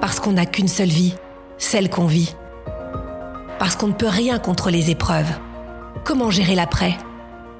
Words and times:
Parce 0.00 0.18
qu'on 0.18 0.32
n'a 0.32 0.46
qu'une 0.46 0.68
seule 0.68 0.88
vie, 0.88 1.14
celle 1.58 1.90
qu'on 1.90 2.06
vit. 2.06 2.34
Parce 3.58 3.76
qu'on 3.76 3.88
ne 3.88 3.92
peut 3.92 4.08
rien 4.08 4.38
contre 4.38 4.70
les 4.70 4.90
épreuves. 4.90 5.30
Comment 6.04 6.30
gérer 6.30 6.54
l'après? 6.54 6.96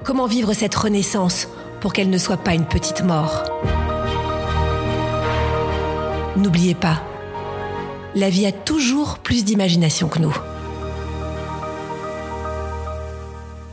Comment 0.03 0.25
vivre 0.25 0.53
cette 0.53 0.73
renaissance 0.73 1.47
pour 1.79 1.93
qu'elle 1.93 2.09
ne 2.09 2.17
soit 2.17 2.37
pas 2.37 2.55
une 2.55 2.65
petite 2.65 3.03
mort? 3.03 3.43
N'oubliez 6.35 6.73
pas, 6.73 7.03
la 8.15 8.29
vie 8.31 8.47
a 8.47 8.51
toujours 8.51 9.19
plus 9.19 9.45
d'imagination 9.45 10.07
que 10.07 10.19
nous. 10.19 10.35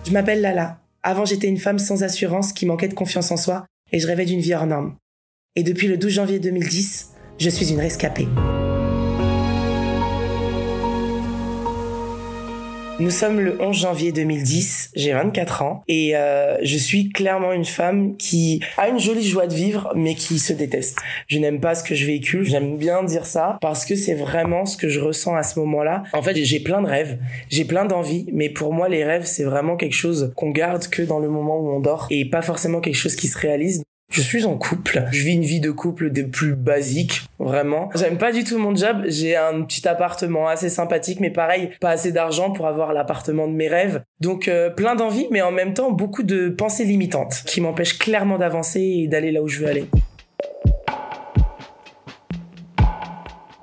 Je 0.06 0.12
m'appelle 0.12 0.42
Lala. 0.42 0.78
Avant, 1.02 1.24
j'étais 1.24 1.48
une 1.48 1.58
femme 1.58 1.78
sans 1.78 2.02
assurance 2.02 2.52
qui 2.52 2.66
manquait 2.66 2.88
de 2.88 2.94
confiance 2.94 3.30
en 3.30 3.38
soi 3.38 3.64
et 3.92 3.98
je 3.98 4.06
rêvais 4.06 4.26
d'une 4.26 4.40
vie 4.40 4.54
hors 4.54 4.66
norme. 4.66 4.96
Et 5.56 5.62
depuis 5.62 5.88
le 5.88 5.96
12 5.96 6.12
janvier 6.12 6.38
2010, 6.38 7.12
je 7.38 7.50
suis 7.50 7.70
une 7.70 7.80
rescapée. 7.80 8.28
Nous 13.00 13.10
sommes 13.10 13.38
le 13.38 13.62
11 13.62 13.76
janvier 13.76 14.10
2010, 14.10 14.90
j'ai 14.96 15.12
24 15.12 15.62
ans 15.62 15.84
et 15.86 16.16
euh, 16.16 16.56
je 16.64 16.76
suis 16.76 17.10
clairement 17.10 17.52
une 17.52 17.64
femme 17.64 18.16
qui 18.16 18.60
a 18.76 18.88
une 18.88 18.98
jolie 18.98 19.24
joie 19.24 19.46
de 19.46 19.54
vivre 19.54 19.92
mais 19.94 20.16
qui 20.16 20.40
se 20.40 20.52
déteste. 20.52 20.98
Je 21.28 21.38
n'aime 21.38 21.60
pas 21.60 21.76
ce 21.76 21.84
que 21.84 21.94
je 21.94 22.04
véhicule, 22.04 22.44
j'aime 22.44 22.76
bien 22.76 23.04
dire 23.04 23.24
ça 23.24 23.56
parce 23.60 23.84
que 23.84 23.94
c'est 23.94 24.16
vraiment 24.16 24.66
ce 24.66 24.76
que 24.76 24.88
je 24.88 24.98
ressens 24.98 25.36
à 25.36 25.44
ce 25.44 25.60
moment-là. 25.60 26.02
En 26.12 26.22
fait, 26.22 26.34
j'ai 26.34 26.58
plein 26.58 26.82
de 26.82 26.88
rêves, 26.88 27.20
j'ai 27.50 27.64
plein 27.64 27.84
d'envies 27.84 28.26
mais 28.32 28.48
pour 28.48 28.72
moi 28.72 28.88
les 28.88 29.04
rêves 29.04 29.26
c'est 29.26 29.44
vraiment 29.44 29.76
quelque 29.76 29.94
chose 29.94 30.32
qu'on 30.34 30.50
garde 30.50 30.88
que 30.88 31.02
dans 31.02 31.20
le 31.20 31.28
moment 31.28 31.56
où 31.60 31.70
on 31.70 31.78
dort 31.78 32.08
et 32.10 32.24
pas 32.24 32.42
forcément 32.42 32.80
quelque 32.80 32.96
chose 32.96 33.14
qui 33.14 33.28
se 33.28 33.38
réalise. 33.38 33.84
Je 34.18 34.22
suis 34.22 34.46
en 34.46 34.56
couple. 34.56 35.04
Je 35.12 35.22
vis 35.22 35.34
une 35.34 35.44
vie 35.44 35.60
de 35.60 35.70
couple 35.70 36.10
des 36.10 36.24
plus 36.24 36.56
basiques, 36.56 37.28
vraiment. 37.38 37.88
J'aime 37.94 38.18
pas 38.18 38.32
du 38.32 38.42
tout 38.42 38.58
mon 38.58 38.74
job. 38.74 39.04
J'ai 39.06 39.36
un 39.36 39.62
petit 39.62 39.86
appartement 39.86 40.48
assez 40.48 40.70
sympathique, 40.70 41.20
mais 41.20 41.30
pareil, 41.30 41.70
pas 41.80 41.90
assez 41.90 42.10
d'argent 42.10 42.50
pour 42.50 42.66
avoir 42.66 42.92
l'appartement 42.92 43.46
de 43.46 43.52
mes 43.52 43.68
rêves. 43.68 44.02
Donc 44.20 44.48
euh, 44.48 44.70
plein 44.70 44.96
d'envie, 44.96 45.28
mais 45.30 45.40
en 45.40 45.52
même 45.52 45.72
temps 45.72 45.92
beaucoup 45.92 46.24
de 46.24 46.48
pensées 46.48 46.84
limitantes 46.84 47.44
qui 47.46 47.60
m'empêchent 47.60 47.96
clairement 47.96 48.38
d'avancer 48.38 48.80
et 48.80 49.06
d'aller 49.06 49.30
là 49.30 49.40
où 49.40 49.46
je 49.46 49.60
veux 49.60 49.68
aller. 49.68 49.84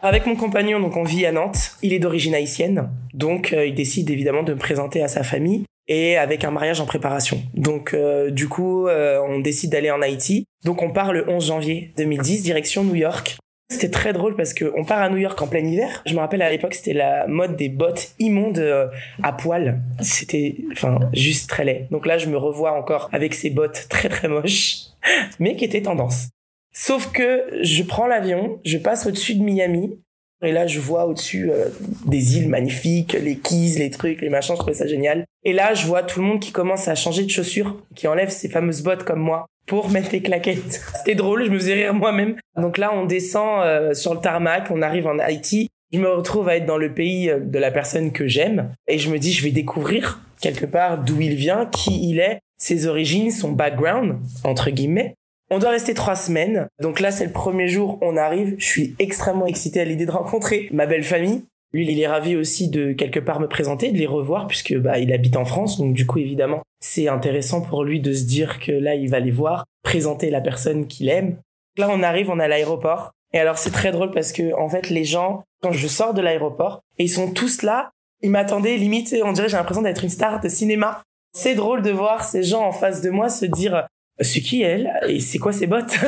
Avec 0.02 0.26
mon 0.26 0.38
compagnon, 0.38 0.80
donc 0.80 0.96
on 0.96 1.04
vit 1.04 1.26
à 1.26 1.34
Nantes. 1.34 1.72
Il 1.82 1.92
est 1.92 2.00
d'origine 2.00 2.34
haïtienne, 2.34 2.90
donc 3.14 3.52
euh, 3.52 3.66
il 3.66 3.76
décide 3.76 4.10
évidemment 4.10 4.44
de 4.44 4.54
me 4.54 4.60
présenter 4.60 5.04
à 5.04 5.10
sa 5.10 5.24
famille 5.24 5.66
et 5.88 6.18
avec 6.18 6.44
un 6.44 6.52
mariage 6.52 6.80
en 6.80 6.86
préparation. 6.86 7.42
Donc 7.54 7.94
euh, 7.94 8.32
du 8.32 8.48
coup, 8.48 8.88
euh, 8.88 9.20
on 9.28 9.40
décide 9.40 9.72
d'aller 9.72 9.92
en 9.92 10.02
Haïti. 10.02 10.46
Donc 10.64 10.82
on 10.82 10.92
part 10.92 11.14
le 11.14 11.30
11 11.30 11.48
janvier 11.48 11.92
2010, 11.98 12.44
direction 12.44 12.84
New 12.84 12.96
York. 12.96 13.38
C'était 13.72 13.90
très 13.90 14.14
drôle 14.14 14.36
parce 14.36 14.54
que 14.54 14.72
on 14.78 14.86
part 14.86 15.02
à 15.02 15.10
New 15.10 15.18
York 15.18 15.42
en 15.42 15.48
plein 15.48 15.66
hiver. 15.66 16.04
Je 16.06 16.14
me 16.14 16.20
rappelle 16.20 16.44
à 16.44 16.52
l'époque, 16.52 16.76
c'était 16.76 16.94
la 16.94 17.26
mode 17.26 17.56
des 17.56 17.70
bottes 17.70 18.14
immondes 18.20 18.60
euh, 18.60 18.88
à 19.24 19.34
poil. 19.34 19.82
C'était, 20.02 20.58
enfin, 20.72 21.00
juste 21.14 21.50
très 21.50 21.66
laid. 21.66 21.88
Donc 21.90 22.06
là, 22.06 22.20
je 22.20 22.28
me 22.28 22.38
revois 22.38 22.74
encore 22.74 23.10
avec 23.12 23.34
ces 23.34 23.50
bottes 23.50 23.88
très 23.90 24.08
très 24.08 24.28
moches, 24.28 24.82
mais 25.40 25.56
qui 25.56 25.66
étaient 25.66 25.82
tendance. 25.82 26.30
Sauf 26.74 27.12
que 27.12 27.46
je 27.62 27.82
prends 27.84 28.06
l'avion, 28.06 28.60
je 28.66 28.78
passe 28.78 29.08
au-dessus 29.08 29.36
de 29.36 29.44
Miami 29.44 29.98
et 30.44 30.52
là, 30.52 30.68
je 30.68 30.80
vois 30.80 31.06
au-dessus 31.06 31.50
euh, 31.52 31.70
des 32.06 32.38
îles 32.38 32.50
magnifiques, 32.50 33.14
les 33.14 33.38
keys, 33.38 33.78
les 33.78 33.90
trucs, 33.90 34.22
les 34.22 34.30
machins, 34.30 34.56
je 34.56 34.60
trouvais 34.60 34.76
ça 34.76 34.88
génial. 34.88 35.26
Et 35.44 35.54
là, 35.54 35.74
je 35.74 35.86
vois 35.88 36.04
tout 36.04 36.20
le 36.20 36.26
monde 36.26 36.40
qui 36.40 36.52
commence 36.52 36.88
à 36.88 36.96
changer 36.96 37.24
de 37.24 37.30
chaussures, 37.30 37.78
qui 37.96 38.08
enlève 38.08 38.30
ses 38.30 38.50
fameuses 38.50 38.82
bottes 38.82 39.04
comme 39.04 39.20
moi 39.20 39.48
pour 39.66 39.90
mettre 39.90 40.12
les 40.12 40.22
claquettes. 40.22 40.82
C'était 40.96 41.16
drôle, 41.16 41.46
je 41.46 41.50
me 41.50 41.58
faisais 41.58 41.74
rire 41.74 41.94
moi-même. 41.94 42.36
Donc 42.58 42.78
là, 42.78 42.92
on 42.94 43.06
descend 43.06 43.64
euh, 43.64 43.94
sur 43.94 44.14
le 44.14 44.20
tarmac, 44.20 44.70
on 44.72 44.82
arrive 44.82 45.08
en 45.08 45.20
Haïti. 45.20 45.70
Je 45.94 46.00
me 46.00 46.10
retrouve 46.10 46.50
à 46.50 46.58
être 46.58 46.66
dans 46.66 46.78
le 46.78 46.94
pays 46.94 47.30
euh, 47.30 47.40
de 47.40 47.60
la 47.60 47.72
personne 47.72 48.12
que 48.12 48.28
j'aime 48.28 48.72
et 48.88 49.00
je 49.00 49.10
me 49.10 49.18
dis, 49.18 49.32
je 49.32 49.44
vais 49.44 49.52
découvrir 49.52 50.22
quelque 50.42 50.66
part 50.66 51.04
d'où 51.04 51.22
il 51.22 51.36
vient, 51.36 51.66
qui 51.66 52.10
il 52.10 52.20
est, 52.20 52.40
ses 52.58 52.88
origines, 52.88 53.32
son 53.32 53.52
background, 53.52 54.18
entre 54.44 54.70
guillemets. 54.70 55.16
On 55.56 55.60
doit 55.60 55.70
rester 55.70 55.94
trois 55.94 56.18
semaines. 56.18 56.68
Donc 56.82 57.00
là, 57.00 57.12
c'est 57.12 57.24
le 57.24 57.32
premier 57.32 57.70
jour, 57.70 57.98
on 58.02 58.18
arrive. 58.18 58.56
Je 58.58 58.66
suis 58.66 58.94
extrêmement 59.00 59.46
excitée 59.46 59.80
à 59.80 59.86
l'idée 59.86 60.06
de 60.06 60.12
rencontrer 60.12 60.68
ma 60.74 60.86
belle 60.86 61.06
famille. 61.06 61.46
Lui, 61.72 61.90
il 61.90 61.98
est 61.98 62.08
ravi 62.08 62.36
aussi 62.36 62.68
de 62.68 62.92
quelque 62.92 63.22
part 63.22 63.40
me 63.40 63.48
présenter, 63.48 63.94
de 63.94 63.98
les 63.98 64.06
revoir, 64.06 64.48
puisque 64.48 64.76
bah 64.76 65.00
il 65.00 65.14
habite 65.14 65.38
en 65.38 65.46
France, 65.46 65.78
donc 65.78 65.94
du 65.94 66.06
coup 66.06 66.20
évidemment 66.20 66.62
c'est 66.82 67.08
intéressant 67.08 67.62
pour 67.62 67.86
lui 67.86 68.02
de 68.02 68.12
se 68.12 68.26
dire 68.26 68.60
que 68.60 68.74
là 68.74 68.96
il 68.96 69.10
va 69.10 69.22
les 69.22 69.32
voir, 69.32 69.64
présenter 69.82 70.30
la 70.30 70.42
personne 70.42 70.88
qu'il 70.88 71.08
aime. 71.08 71.38
Là 71.78 71.88
on 71.90 72.04
arrive, 72.04 72.30
on 72.30 72.40
est 72.42 72.44
à 72.44 72.48
l'aéroport, 72.50 73.12
et 73.34 73.40
alors 73.40 73.58
c'est 73.58 73.72
très 73.72 73.94
drôle 73.94 74.12
parce 74.12 74.34
que 74.34 74.54
en 74.60 74.68
fait 74.68 74.90
les 74.90 75.06
gens, 75.06 75.44
quand 75.64 75.72
je 75.72 75.88
sors 75.88 76.14
de 76.14 76.22
l'aéroport, 76.22 76.82
et 77.00 77.06
ils 77.06 77.10
sont 77.10 77.32
tous 77.32 77.62
là, 77.62 77.92
ils 78.22 78.30
m'attendaient 78.30 78.76
limite, 78.76 79.16
on 79.24 79.32
dirait 79.32 79.48
j'ai 79.48 79.56
l'impression 79.56 79.84
d'être 79.84 80.04
une 80.04 80.10
star 80.10 80.42
de 80.42 80.50
cinéma. 80.50 81.02
C'est 81.34 81.56
drôle 81.56 81.82
de 81.82 81.92
voir 81.92 82.26
ces 82.26 82.44
gens 82.44 82.66
en 82.66 82.74
face 82.74 83.02
de 83.02 83.10
moi 83.10 83.30
se 83.30 83.46
dire 83.46 83.88
c'est 84.20 84.42
qui 84.42 84.62
elle? 84.62 84.92
Et 85.08 85.20
c'est 85.20 85.38
quoi 85.38 85.52
ses 85.52 85.68
bottes? 85.68 85.98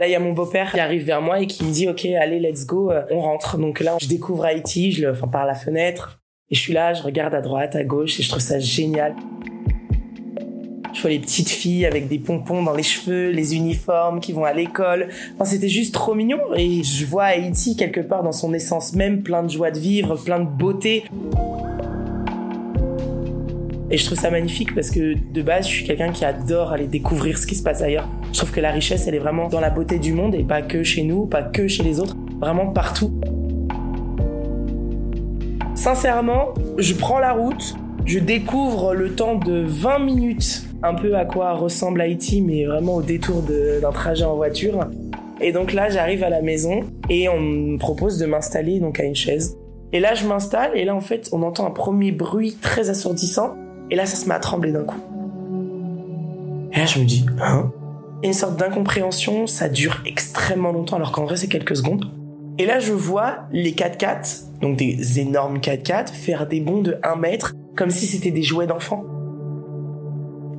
Là, 0.00 0.06
il 0.06 0.12
y 0.12 0.14
a 0.14 0.20
mon 0.20 0.32
beau-père 0.32 0.72
qui 0.72 0.80
arrive 0.80 1.04
vers 1.04 1.20
moi 1.20 1.40
et 1.40 1.46
qui 1.46 1.62
me 1.62 1.70
dit, 1.70 1.86
OK, 1.86 2.06
allez, 2.06 2.40
let's 2.40 2.64
go, 2.64 2.90
euh, 2.90 3.02
on 3.10 3.20
rentre. 3.20 3.58
Donc 3.58 3.80
là, 3.80 3.98
je 4.00 4.08
découvre 4.08 4.46
Haïti, 4.46 4.92
je 4.92 5.02
le, 5.02 5.12
enfin, 5.12 5.28
par 5.28 5.44
la 5.44 5.54
fenêtre. 5.54 6.22
Et 6.48 6.54
je 6.54 6.60
suis 6.60 6.72
là, 6.72 6.94
je 6.94 7.02
regarde 7.02 7.34
à 7.34 7.42
droite, 7.42 7.76
à 7.76 7.84
gauche 7.84 8.18
et 8.18 8.22
je 8.22 8.30
trouve 8.30 8.40
ça 8.40 8.58
génial. 8.58 9.14
Je 10.94 11.02
vois 11.02 11.10
les 11.10 11.18
petites 11.18 11.50
filles 11.50 11.84
avec 11.84 12.08
des 12.08 12.18
pompons 12.18 12.62
dans 12.62 12.72
les 12.72 12.82
cheveux, 12.82 13.28
les 13.28 13.54
uniformes 13.54 14.20
qui 14.20 14.32
vont 14.32 14.44
à 14.44 14.54
l'école. 14.54 15.08
Enfin, 15.34 15.44
c'était 15.44 15.68
juste 15.68 15.92
trop 15.92 16.14
mignon. 16.14 16.40
Et 16.56 16.82
je 16.82 17.04
vois 17.04 17.24
Haïti 17.24 17.76
quelque 17.76 18.00
part 18.00 18.22
dans 18.22 18.32
son 18.32 18.54
essence 18.54 18.94
même, 18.94 19.22
plein 19.22 19.42
de 19.42 19.50
joie 19.50 19.70
de 19.70 19.78
vivre, 19.78 20.16
plein 20.16 20.40
de 20.40 20.48
beauté. 20.48 21.04
Et 23.92 23.96
je 23.96 24.06
trouve 24.06 24.18
ça 24.18 24.30
magnifique 24.30 24.72
parce 24.74 24.90
que 24.90 25.14
de 25.14 25.42
base, 25.42 25.66
je 25.66 25.72
suis 25.72 25.84
quelqu'un 25.84 26.12
qui 26.12 26.24
adore 26.24 26.70
aller 26.70 26.86
découvrir 26.86 27.36
ce 27.38 27.46
qui 27.46 27.56
se 27.56 27.62
passe 27.62 27.82
ailleurs. 27.82 28.08
Je 28.32 28.38
trouve 28.38 28.52
que 28.52 28.60
la 28.60 28.70
richesse, 28.70 29.08
elle 29.08 29.16
est 29.16 29.20
vraiment 29.20 29.48
dans 29.48 29.58
la 29.58 29.70
beauté 29.70 29.98
du 29.98 30.12
monde 30.12 30.36
et 30.36 30.44
pas 30.44 30.62
que 30.62 30.84
chez 30.84 31.02
nous, 31.02 31.26
pas 31.26 31.42
que 31.42 31.66
chez 31.66 31.82
les 31.82 31.98
autres, 31.98 32.16
vraiment 32.38 32.68
partout. 32.68 33.12
Sincèrement, 35.74 36.54
je 36.78 36.94
prends 36.94 37.18
la 37.18 37.32
route, 37.32 37.74
je 38.04 38.20
découvre 38.20 38.94
le 38.94 39.14
temps 39.14 39.34
de 39.34 39.64
20 39.66 39.98
minutes 39.98 40.64
un 40.82 40.94
peu 40.94 41.16
à 41.16 41.24
quoi 41.24 41.54
ressemble 41.54 42.00
Haïti, 42.00 42.42
mais 42.42 42.66
vraiment 42.66 42.96
au 42.96 43.02
détour 43.02 43.42
d'un 43.42 43.90
trajet 43.90 44.24
en 44.24 44.36
voiture. 44.36 44.86
Et 45.40 45.52
donc 45.52 45.72
là, 45.72 45.88
j'arrive 45.88 46.22
à 46.22 46.30
la 46.30 46.42
maison 46.42 46.82
et 47.08 47.28
on 47.28 47.40
me 47.40 47.78
propose 47.78 48.18
de 48.18 48.26
m'installer 48.26 48.78
donc 48.78 49.00
à 49.00 49.04
une 49.04 49.16
chaise. 49.16 49.56
Et 49.92 49.98
là, 49.98 50.14
je 50.14 50.26
m'installe 50.26 50.76
et 50.76 50.84
là, 50.84 50.94
en 50.94 51.00
fait, 51.00 51.28
on 51.32 51.42
entend 51.42 51.66
un 51.66 51.72
premier 51.72 52.12
bruit 52.12 52.56
très 52.60 52.90
assourdissant. 52.90 53.56
Et 53.90 53.96
là, 53.96 54.06
ça 54.06 54.16
se 54.16 54.28
met 54.28 54.34
à 54.34 54.38
trembler 54.38 54.72
d'un 54.72 54.84
coup. 54.84 55.00
Et 56.72 56.78
là, 56.78 56.86
je 56.86 57.00
me 57.00 57.04
dis, 57.04 57.26
hein? 57.40 57.72
Et 58.22 58.28
une 58.28 58.32
sorte 58.32 58.56
d'incompréhension, 58.56 59.46
ça 59.46 59.68
dure 59.68 60.00
extrêmement 60.06 60.72
longtemps, 60.72 60.96
alors 60.96 61.12
qu'en 61.12 61.24
vrai, 61.24 61.36
c'est 61.36 61.48
quelques 61.48 61.76
secondes. 61.76 62.04
Et 62.58 62.66
là, 62.66 62.78
je 62.78 62.92
vois 62.92 63.46
les 63.52 63.72
4x4, 63.72 64.60
donc 64.60 64.76
des 64.76 65.18
énormes 65.18 65.58
4x4, 65.58 66.12
faire 66.12 66.46
des 66.46 66.60
bonds 66.60 66.82
de 66.82 66.98
1 67.02 67.16
mètre, 67.16 67.54
comme 67.76 67.90
si 67.90 68.06
c'était 68.06 68.30
des 68.30 68.42
jouets 68.42 68.66
d'enfants. 68.66 69.04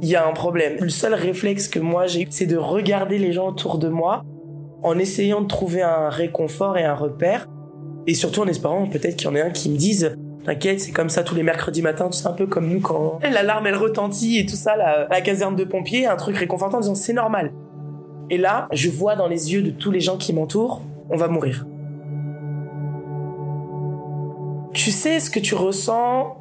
il 0.01 0.09
y 0.09 0.15
a 0.15 0.27
un 0.27 0.33
problème. 0.33 0.77
Le 0.79 0.89
seul 0.89 1.13
réflexe 1.13 1.67
que 1.67 1.79
moi 1.79 2.07
j'ai, 2.07 2.27
c'est 2.31 2.47
de 2.47 2.57
regarder 2.57 3.19
les 3.19 3.33
gens 3.33 3.49
autour 3.49 3.77
de 3.77 3.87
moi 3.87 4.23
en 4.81 4.97
essayant 4.97 5.41
de 5.41 5.47
trouver 5.47 5.83
un 5.83 6.09
réconfort 6.09 6.77
et 6.77 6.83
un 6.83 6.95
repère. 6.95 7.47
Et 8.07 8.15
surtout 8.15 8.41
en 8.41 8.47
espérant 8.47 8.87
peut-être 8.87 9.15
qu'il 9.15 9.27
y 9.27 9.31
en 9.31 9.35
ait 9.35 9.41
un 9.41 9.51
qui 9.51 9.69
me 9.69 9.77
dise 9.77 10.17
T'inquiète, 10.43 10.79
c'est 10.79 10.91
comme 10.91 11.09
ça 11.09 11.23
tous 11.23 11.35
les 11.35 11.43
mercredis 11.43 11.83
matins, 11.83 12.09
c'est 12.11 12.25
un 12.25 12.33
peu 12.33 12.47
comme 12.47 12.67
nous 12.67 12.79
quand 12.79 13.19
l'alarme 13.21 13.67
elle 13.67 13.75
retentit 13.75 14.39
et 14.39 14.45
tout 14.45 14.55
ça, 14.55 14.75
la, 14.75 15.21
caserne 15.21 15.55
de 15.55 15.63
pompiers, 15.63 16.07
un 16.07 16.15
truc 16.15 16.35
réconfortant 16.35 16.77
en 16.77 16.81
disant 16.81 16.95
c'est 16.95 17.13
normal. 17.13 17.51
Et 18.31 18.37
là, 18.37 18.67
je 18.71 18.89
vois 18.89 19.15
dans 19.15 19.27
les 19.27 19.53
yeux 19.53 19.61
de 19.61 19.69
tous 19.69 19.91
les 19.91 19.99
gens 19.99 20.17
qui 20.17 20.33
m'entourent, 20.33 20.81
on 21.09 21.17
va 21.17 21.27
mourir. 21.27 21.67
Tu 24.73 24.89
sais 24.89 25.19
ce 25.19 25.29
que 25.29 25.39
tu 25.39 25.53
ressens 25.53 26.37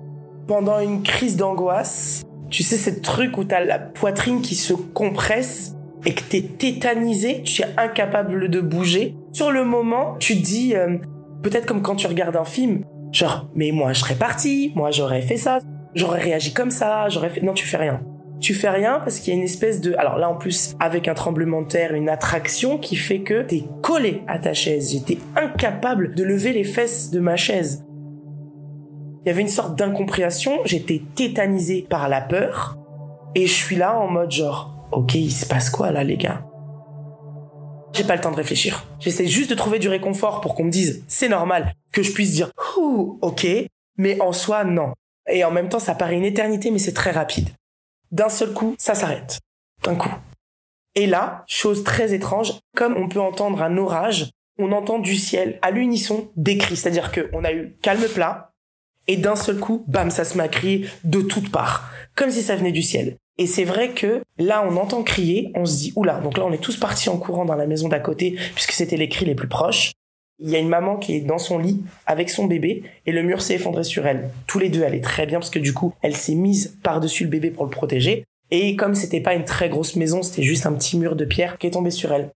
pendant 0.46 0.80
une 0.80 1.02
crise 1.02 1.36
d'angoisse? 1.36 2.22
Tu 2.48 2.62
sais, 2.62 2.76
ce 2.76 2.90
truc 3.00 3.36
où 3.36 3.44
t'as 3.44 3.62
la 3.62 3.78
poitrine 3.78 4.40
qui 4.40 4.54
se 4.54 4.72
compresse 4.72 5.74
et 6.06 6.14
que 6.14 6.22
t'es 6.22 6.42
tétanisé, 6.42 7.42
tu 7.42 7.62
es 7.62 7.66
incapable 7.76 8.48
de 8.48 8.60
bouger? 8.60 9.14
Sur 9.32 9.50
le 9.50 9.64
moment, 9.64 10.16
tu 10.18 10.36
dis, 10.36 10.74
euh, 10.74 10.96
peut-être 11.42 11.66
comme 11.66 11.82
quand 11.82 11.96
tu 11.96 12.06
regardes 12.06 12.36
un 12.36 12.44
film, 12.44 12.84
genre, 13.12 13.48
mais 13.54 13.72
moi 13.72 13.92
je 13.92 14.00
serais 14.00 14.14
parti, 14.14 14.72
moi 14.74 14.90
j'aurais 14.90 15.22
fait 15.22 15.36
ça, 15.36 15.58
j'aurais 15.94 16.20
réagi 16.20 16.52
comme 16.52 16.70
ça, 16.70 17.08
j'aurais 17.08 17.30
fait... 17.30 17.40
Non, 17.42 17.52
tu 17.52 17.66
fais 17.66 17.76
rien. 17.76 18.00
Tu 18.40 18.54
fais 18.54 18.70
rien 18.70 19.00
parce 19.00 19.20
qu'il 19.20 19.34
y 19.34 19.36
a 19.36 19.38
une 19.38 19.44
espèce 19.44 19.80
de... 19.80 19.94
Alors 19.98 20.16
là 20.16 20.30
en 20.30 20.36
plus, 20.36 20.74
avec 20.80 21.08
un 21.08 21.14
tremblement 21.14 21.62
de 21.62 21.68
terre, 21.68 21.94
une 21.94 22.08
attraction 22.08 22.78
qui 22.78 22.96
fait 22.96 23.20
que 23.20 23.42
t'es 23.42 23.64
collé 23.82 24.22
à 24.26 24.38
ta 24.38 24.54
chaise. 24.54 24.92
J'étais 24.92 25.18
incapable 25.36 26.14
de 26.14 26.24
lever 26.24 26.52
les 26.52 26.64
fesses 26.64 27.10
de 27.10 27.20
ma 27.20 27.36
chaise. 27.36 27.84
Il 29.24 29.28
y 29.28 29.30
avait 29.30 29.42
une 29.42 29.48
sorte 29.48 29.78
d'incompréhension, 29.78 30.52
j'étais 30.64 31.02
tétanisé 31.14 31.86
par 31.88 32.08
la 32.08 32.22
peur, 32.22 32.78
et 33.34 33.46
je 33.46 33.52
suis 33.52 33.76
là 33.76 33.98
en 34.00 34.08
mode 34.08 34.30
genre, 34.30 34.88
ok, 34.92 35.14
il 35.14 35.30
se 35.30 35.44
passe 35.44 35.68
quoi 35.68 35.90
là 35.90 36.02
les 36.02 36.16
gars? 36.16 36.46
J'ai 38.00 38.06
pas 38.06 38.16
le 38.16 38.22
temps 38.22 38.30
de 38.30 38.36
réfléchir. 38.36 38.86
J'essaie 38.98 39.26
juste 39.26 39.50
de 39.50 39.54
trouver 39.54 39.78
du 39.78 39.90
réconfort 39.90 40.40
pour 40.40 40.54
qu'on 40.54 40.64
me 40.64 40.70
dise, 40.70 41.04
c'est 41.06 41.28
normal, 41.28 41.74
que 41.92 42.02
je 42.02 42.12
puisse 42.12 42.32
dire, 42.32 42.50
ouh, 42.78 43.18
ok, 43.20 43.46
mais 43.98 44.18
en 44.22 44.32
soi, 44.32 44.64
non. 44.64 44.94
Et 45.30 45.44
en 45.44 45.50
même 45.50 45.68
temps, 45.68 45.78
ça 45.78 45.94
paraît 45.94 46.16
une 46.16 46.24
éternité, 46.24 46.70
mais 46.70 46.78
c'est 46.78 46.94
très 46.94 47.10
rapide. 47.10 47.50
D'un 48.10 48.30
seul 48.30 48.54
coup, 48.54 48.74
ça 48.78 48.94
s'arrête. 48.94 49.38
D'un 49.84 49.96
coup. 49.96 50.08
Et 50.94 51.06
là, 51.06 51.44
chose 51.46 51.84
très 51.84 52.14
étrange, 52.14 52.54
comme 52.74 52.96
on 52.96 53.06
peut 53.06 53.20
entendre 53.20 53.60
un 53.60 53.76
orage, 53.76 54.30
on 54.58 54.72
entend 54.72 54.98
du 54.98 55.16
ciel 55.16 55.58
à 55.60 55.70
l'unisson 55.70 56.30
des 56.36 56.56
cris. 56.56 56.78
C'est-à-dire 56.78 57.12
qu'on 57.12 57.44
a 57.44 57.52
eu 57.52 57.76
calme 57.82 58.08
plat, 58.14 58.54
et 59.08 59.18
d'un 59.18 59.36
seul 59.36 59.58
coup, 59.58 59.84
bam, 59.88 60.10
ça 60.10 60.24
se 60.24 60.38
met 60.38 60.44
à 60.44 60.48
de 61.04 61.20
toutes 61.20 61.52
parts, 61.52 61.90
comme 62.16 62.30
si 62.30 62.40
ça 62.40 62.56
venait 62.56 62.72
du 62.72 62.82
ciel. 62.82 63.18
Et 63.40 63.46
c'est 63.46 63.64
vrai 63.64 63.94
que 63.94 64.20
là, 64.38 64.62
on 64.68 64.76
entend 64.76 65.02
crier, 65.02 65.50
on 65.54 65.64
se 65.64 65.78
dit, 65.78 65.92
oula, 65.96 66.20
donc 66.20 66.36
là, 66.36 66.44
on 66.44 66.52
est 66.52 66.62
tous 66.62 66.76
partis 66.76 67.08
en 67.08 67.16
courant 67.16 67.46
dans 67.46 67.54
la 67.54 67.66
maison 67.66 67.88
d'à 67.88 67.98
côté, 67.98 68.36
puisque 68.54 68.72
c'était 68.72 68.98
les 68.98 69.08
cris 69.08 69.24
les 69.24 69.34
plus 69.34 69.48
proches. 69.48 69.92
Il 70.38 70.50
y 70.50 70.56
a 70.56 70.58
une 70.58 70.68
maman 70.68 70.98
qui 70.98 71.16
est 71.16 71.20
dans 71.20 71.38
son 71.38 71.58
lit 71.58 71.82
avec 72.04 72.28
son 72.28 72.44
bébé 72.44 72.82
et 73.06 73.12
le 73.12 73.22
mur 73.22 73.40
s'est 73.40 73.54
effondré 73.54 73.82
sur 73.82 74.06
elle. 74.06 74.28
Tous 74.46 74.58
les 74.58 74.68
deux, 74.68 74.82
elle 74.82 74.94
est 74.94 75.02
très 75.02 75.24
bien 75.24 75.38
parce 75.38 75.48
que 75.48 75.58
du 75.58 75.72
coup, 75.72 75.94
elle 76.02 76.14
s'est 76.14 76.34
mise 76.34 76.78
par-dessus 76.82 77.24
le 77.24 77.30
bébé 77.30 77.50
pour 77.50 77.64
le 77.64 77.70
protéger. 77.70 78.24
Et 78.50 78.76
comme 78.76 78.94
c'était 78.94 79.22
pas 79.22 79.32
une 79.32 79.46
très 79.46 79.70
grosse 79.70 79.96
maison, 79.96 80.22
c'était 80.22 80.42
juste 80.42 80.66
un 80.66 80.74
petit 80.74 80.98
mur 80.98 81.16
de 81.16 81.24
pierre 81.24 81.56
qui 81.56 81.66
est 81.66 81.70
tombé 81.70 81.90
sur 81.90 82.12
elle. 82.12 82.30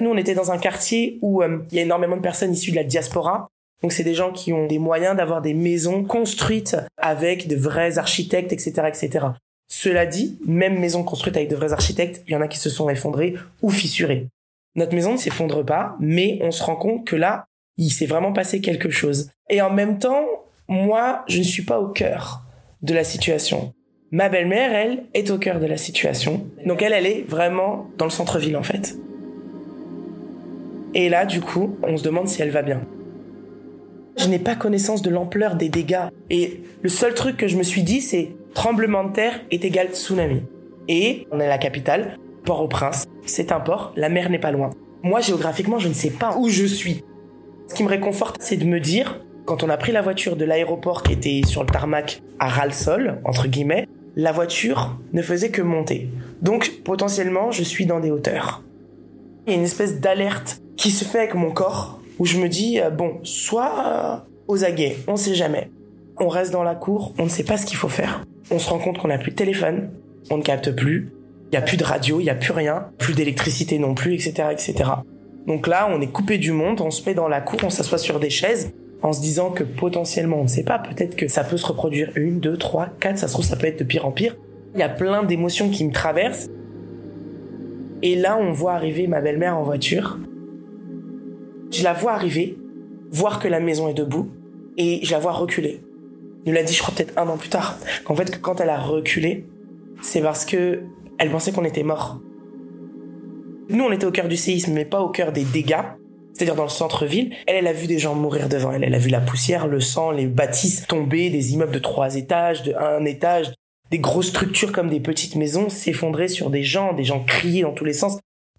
Nous, 0.00 0.08
on 0.08 0.16
était 0.16 0.34
dans 0.34 0.52
un 0.52 0.58
quartier 0.58 1.18
où 1.20 1.42
euh, 1.42 1.58
il 1.70 1.76
y 1.76 1.80
a 1.80 1.82
énormément 1.82 2.16
de 2.16 2.22
personnes 2.22 2.52
issues 2.52 2.70
de 2.70 2.76
la 2.76 2.84
diaspora 2.84 3.48
donc 3.82 3.92
c'est 3.92 4.04
des 4.04 4.14
gens 4.14 4.32
qui 4.32 4.52
ont 4.52 4.66
des 4.66 4.78
moyens 4.78 5.16
d'avoir 5.16 5.42
des 5.42 5.54
maisons 5.54 6.02
construites 6.02 6.76
avec 6.96 7.46
de 7.46 7.56
vrais 7.56 7.98
architectes, 7.98 8.52
etc., 8.52 8.72
etc. 8.88 9.26
Cela 9.68 10.06
dit, 10.06 10.38
même 10.46 10.78
maisons 10.78 11.02
construites 11.02 11.36
avec 11.36 11.48
de 11.48 11.56
vrais 11.56 11.72
architectes, 11.72 12.22
il 12.26 12.32
y 12.32 12.36
en 12.36 12.40
a 12.40 12.48
qui 12.48 12.58
se 12.58 12.70
sont 12.70 12.88
effondrées 12.88 13.34
ou 13.62 13.70
fissurées. 13.70 14.28
Notre 14.76 14.94
maison 14.94 15.12
ne 15.12 15.16
s'effondre 15.16 15.64
pas, 15.64 15.96
mais 16.00 16.38
on 16.42 16.50
se 16.50 16.62
rend 16.62 16.76
compte 16.76 17.06
que 17.06 17.16
là, 17.16 17.46
il 17.76 17.90
s'est 17.90 18.06
vraiment 18.06 18.32
passé 18.32 18.60
quelque 18.60 18.90
chose. 18.90 19.30
Et 19.50 19.60
en 19.60 19.70
même 19.70 19.98
temps, 19.98 20.24
moi, 20.68 21.24
je 21.28 21.38
ne 21.38 21.42
suis 21.42 21.64
pas 21.64 21.80
au 21.80 21.88
cœur 21.88 22.42
de 22.82 22.94
la 22.94 23.04
situation. 23.04 23.72
Ma 24.12 24.28
belle-mère, 24.28 24.72
elle, 24.72 25.04
est 25.14 25.30
au 25.30 25.38
cœur 25.38 25.58
de 25.60 25.66
la 25.66 25.76
situation. 25.76 26.46
Donc 26.64 26.82
elle, 26.82 26.92
elle 26.92 27.06
est 27.06 27.24
vraiment 27.28 27.88
dans 27.98 28.04
le 28.04 28.10
centre-ville, 28.10 28.56
en 28.56 28.62
fait. 28.62 28.96
Et 30.94 31.08
là, 31.08 31.26
du 31.26 31.40
coup, 31.40 31.76
on 31.82 31.96
se 31.96 32.02
demande 32.02 32.28
si 32.28 32.40
elle 32.40 32.50
va 32.50 32.62
bien. 32.62 32.82
Je 34.16 34.28
n'ai 34.28 34.38
pas 34.38 34.54
connaissance 34.54 35.02
de 35.02 35.10
l'ampleur 35.10 35.56
des 35.56 35.68
dégâts. 35.68 36.08
Et 36.30 36.62
le 36.82 36.88
seul 36.88 37.14
truc 37.14 37.36
que 37.36 37.48
je 37.48 37.56
me 37.56 37.62
suis 37.62 37.82
dit, 37.82 38.00
c'est 38.00 38.30
tremblement 38.56 39.04
de 39.04 39.12
terre 39.12 39.40
est 39.50 39.66
égal 39.66 39.88
tsunami. 39.88 40.42
Et 40.88 41.28
on 41.30 41.38
est 41.40 41.44
à 41.44 41.48
la 41.48 41.58
capitale, 41.58 42.18
Port-au-Prince. 42.46 43.04
C'est 43.26 43.52
un 43.52 43.60
port, 43.60 43.92
la 43.96 44.08
mer 44.08 44.30
n'est 44.30 44.38
pas 44.38 44.50
loin. 44.50 44.70
Moi, 45.02 45.20
géographiquement, 45.20 45.78
je 45.78 45.88
ne 45.88 45.92
sais 45.92 46.10
pas 46.10 46.34
où 46.38 46.48
je 46.48 46.64
suis. 46.64 47.04
Ce 47.68 47.74
qui 47.74 47.84
me 47.84 47.88
réconforte, 47.88 48.38
c'est 48.40 48.56
de 48.56 48.64
me 48.64 48.80
dire, 48.80 49.20
quand 49.44 49.62
on 49.62 49.68
a 49.68 49.76
pris 49.76 49.92
la 49.92 50.00
voiture 50.00 50.36
de 50.36 50.46
l'aéroport 50.46 51.02
qui 51.02 51.12
était 51.12 51.42
sur 51.44 51.62
le 51.62 51.68
tarmac 51.68 52.22
à 52.38 52.48
ras-le-sol, 52.48 53.20
entre 53.26 53.46
guillemets, 53.46 53.88
la 54.16 54.32
voiture 54.32 54.98
ne 55.12 55.20
faisait 55.20 55.50
que 55.50 55.60
monter. 55.60 56.08
Donc, 56.40 56.80
potentiellement, 56.82 57.50
je 57.50 57.62
suis 57.62 57.84
dans 57.84 58.00
des 58.00 58.10
hauteurs. 58.10 58.62
Il 59.46 59.52
y 59.52 59.54
a 59.54 59.58
une 59.58 59.64
espèce 59.64 60.00
d'alerte 60.00 60.62
qui 60.78 60.90
se 60.92 61.04
fait 61.04 61.18
avec 61.18 61.34
mon 61.34 61.50
corps 61.50 62.00
où 62.18 62.24
je 62.24 62.38
me 62.38 62.48
dis, 62.48 62.80
euh, 62.80 62.88
bon, 62.88 63.18
soit 63.22 63.84
euh, 63.86 64.16
aux 64.48 64.64
aguets, 64.64 64.96
on 65.08 65.16
sait 65.16 65.34
jamais. 65.34 65.70
On 66.18 66.28
reste 66.28 66.52
dans 66.52 66.64
la 66.64 66.74
cour, 66.74 67.12
on 67.18 67.24
ne 67.24 67.28
sait 67.28 67.44
pas 67.44 67.58
ce 67.58 67.66
qu'il 67.66 67.76
faut 67.76 67.90
faire. 67.90 68.24
On 68.50 68.58
se 68.58 68.70
rend 68.70 68.78
compte 68.78 68.98
qu'on 68.98 69.08
n'a 69.08 69.18
plus 69.18 69.32
de 69.32 69.36
téléphone, 69.36 69.90
on 70.30 70.38
ne 70.38 70.42
capte 70.42 70.70
plus, 70.70 71.12
il 71.46 71.50
n'y 71.50 71.58
a 71.58 71.62
plus 71.62 71.76
de 71.76 71.84
radio, 71.84 72.20
il 72.20 72.24
n'y 72.24 72.30
a 72.30 72.34
plus 72.34 72.52
rien, 72.52 72.86
plus 72.98 73.14
d'électricité 73.14 73.78
non 73.78 73.94
plus, 73.94 74.14
etc., 74.14 74.48
etc. 74.50 74.90
Donc 75.46 75.66
là, 75.66 75.88
on 75.90 76.00
est 76.00 76.08
coupé 76.08 76.38
du 76.38 76.52
monde, 76.52 76.80
on 76.80 76.90
se 76.90 77.08
met 77.08 77.14
dans 77.14 77.28
la 77.28 77.40
cour, 77.40 77.58
on 77.62 77.70
s'assoit 77.70 77.98
sur 77.98 78.18
des 78.18 78.30
chaises, 78.30 78.72
en 79.02 79.12
se 79.12 79.20
disant 79.20 79.50
que 79.50 79.62
potentiellement, 79.62 80.38
on 80.40 80.44
ne 80.44 80.48
sait 80.48 80.64
pas, 80.64 80.78
peut-être 80.78 81.16
que 81.16 81.28
ça 81.28 81.44
peut 81.44 81.56
se 81.56 81.66
reproduire 81.66 82.10
une, 82.16 82.40
deux, 82.40 82.56
trois, 82.56 82.88
quatre, 83.00 83.18
ça 83.18 83.28
se 83.28 83.32
trouve, 83.32 83.44
ça 83.44 83.56
peut 83.56 83.66
être 83.66 83.78
de 83.78 83.84
pire 83.84 84.06
en 84.06 84.10
pire. 84.10 84.36
Il 84.74 84.80
y 84.80 84.82
a 84.82 84.88
plein 84.88 85.22
d'émotions 85.22 85.70
qui 85.70 85.84
me 85.84 85.92
traversent. 85.92 86.48
Et 88.02 88.16
là, 88.16 88.36
on 88.38 88.52
voit 88.52 88.74
arriver 88.74 89.06
ma 89.06 89.20
belle-mère 89.20 89.56
en 89.56 89.62
voiture, 89.62 90.18
je 91.70 91.82
la 91.82 91.92
vois 91.92 92.12
arriver, 92.12 92.58
voir 93.10 93.38
que 93.38 93.48
la 93.48 93.60
maison 93.60 93.88
est 93.88 93.94
debout, 93.94 94.28
et 94.76 95.00
je 95.02 95.12
la 95.12 95.18
vois 95.18 95.32
reculer. 95.32 95.80
Il 96.46 96.54
l'a 96.54 96.62
dit, 96.62 96.72
je 96.72 96.80
crois, 96.80 96.94
peut-être 96.94 97.18
un 97.18 97.28
an 97.28 97.36
plus 97.36 97.48
tard, 97.48 97.78
qu'en 98.04 98.14
fait, 98.14 98.40
quand 98.40 98.60
elle 98.60 98.70
a 98.70 98.78
reculé, 98.78 99.44
c'est 100.00 100.22
parce 100.22 100.44
que 100.44 100.84
elle 101.18 101.30
pensait 101.30 101.52
qu'on 101.52 101.64
était 101.64 101.82
mort. 101.82 102.20
Nous, 103.68 103.82
on 103.82 103.90
était 103.90 104.06
au 104.06 104.12
cœur 104.12 104.28
du 104.28 104.36
séisme, 104.36 104.72
mais 104.72 104.84
pas 104.84 105.00
au 105.00 105.08
cœur 105.08 105.32
des 105.32 105.44
dégâts, 105.44 105.82
c'est-à-dire 106.32 106.54
dans 106.54 106.62
le 106.62 106.68
centre-ville. 106.68 107.34
Elle, 107.46 107.56
elle 107.56 107.66
a 107.66 107.72
vu 107.72 107.88
des 107.88 107.98
gens 107.98 108.14
mourir 108.14 108.48
devant 108.48 108.70
elle. 108.70 108.84
Elle 108.84 108.94
a 108.94 108.98
vu 108.98 109.08
la 109.08 109.20
poussière, 109.20 109.66
le 109.66 109.80
sang, 109.80 110.12
les 110.12 110.26
bâtisses 110.26 110.86
tomber, 110.86 111.30
des 111.30 111.54
immeubles 111.54 111.72
de 111.72 111.80
trois 111.80 112.14
étages, 112.14 112.62
de 112.62 112.74
un 112.74 113.04
étage, 113.04 113.52
des 113.90 113.98
grosses 113.98 114.28
structures 114.28 114.72
comme 114.72 114.88
des 114.88 115.00
petites 115.00 115.34
maisons 115.34 115.68
s'effondrer 115.68 116.28
sur 116.28 116.50
des 116.50 116.62
gens, 116.62 116.92
des 116.92 117.04
gens 117.04 117.24
crier 117.24 117.62
dans 117.62 117.72
tous 117.72 117.84
les 117.84 117.92
sens. 117.92 118.18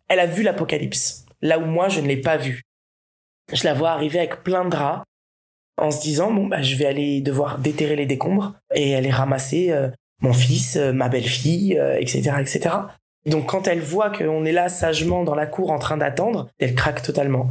Elle 0.10 0.20
a 0.20 0.26
vu 0.26 0.44
l'apocalypse. 0.44 1.26
Là 1.42 1.60
où 1.60 1.66
moi, 1.66 1.88
je 1.88 2.02
ne 2.02 2.08
l'ai 2.08 2.18
pas 2.18 2.38
vu. 2.38 2.64
Je 3.54 3.64
la 3.64 3.74
vois 3.74 3.92
arriver 3.92 4.20
avec 4.20 4.44
plein 4.44 4.66
de 4.66 4.72
draps 4.72 5.04
en 5.78 5.92
se 5.92 6.02
disant 6.02 6.32
bon 6.32 6.48
bah 6.48 6.62
je 6.62 6.76
vais 6.76 6.86
aller 6.86 7.22
devoir 7.22 7.60
déterrer 7.60 7.96
les 7.96 8.06
décombres 8.06 8.56
et 8.74 8.96
aller 8.96 9.12
ramasser 9.12 9.72
euh, 9.72 9.90
mon 10.22 10.34
fils, 10.34 10.78
euh, 10.78 10.92
ma 10.92 11.10
belle-fille, 11.10 11.80
etc., 12.00 12.32
euh, 12.36 12.40
etc. 12.40 12.76
Donc 13.26 13.48
quand 13.48 13.68
elle 13.68 13.82
voit 13.82 14.10
qu'on 14.10 14.46
est 14.46 14.52
là 14.52 14.70
sagement 14.70 15.24
dans 15.24 15.36
la 15.36 15.46
cour 15.46 15.72
en 15.72 15.80
train 15.80 15.98
d'attendre, 15.98 16.50
elle 16.60 16.76
craque 16.76 17.02
totalement. 17.02 17.50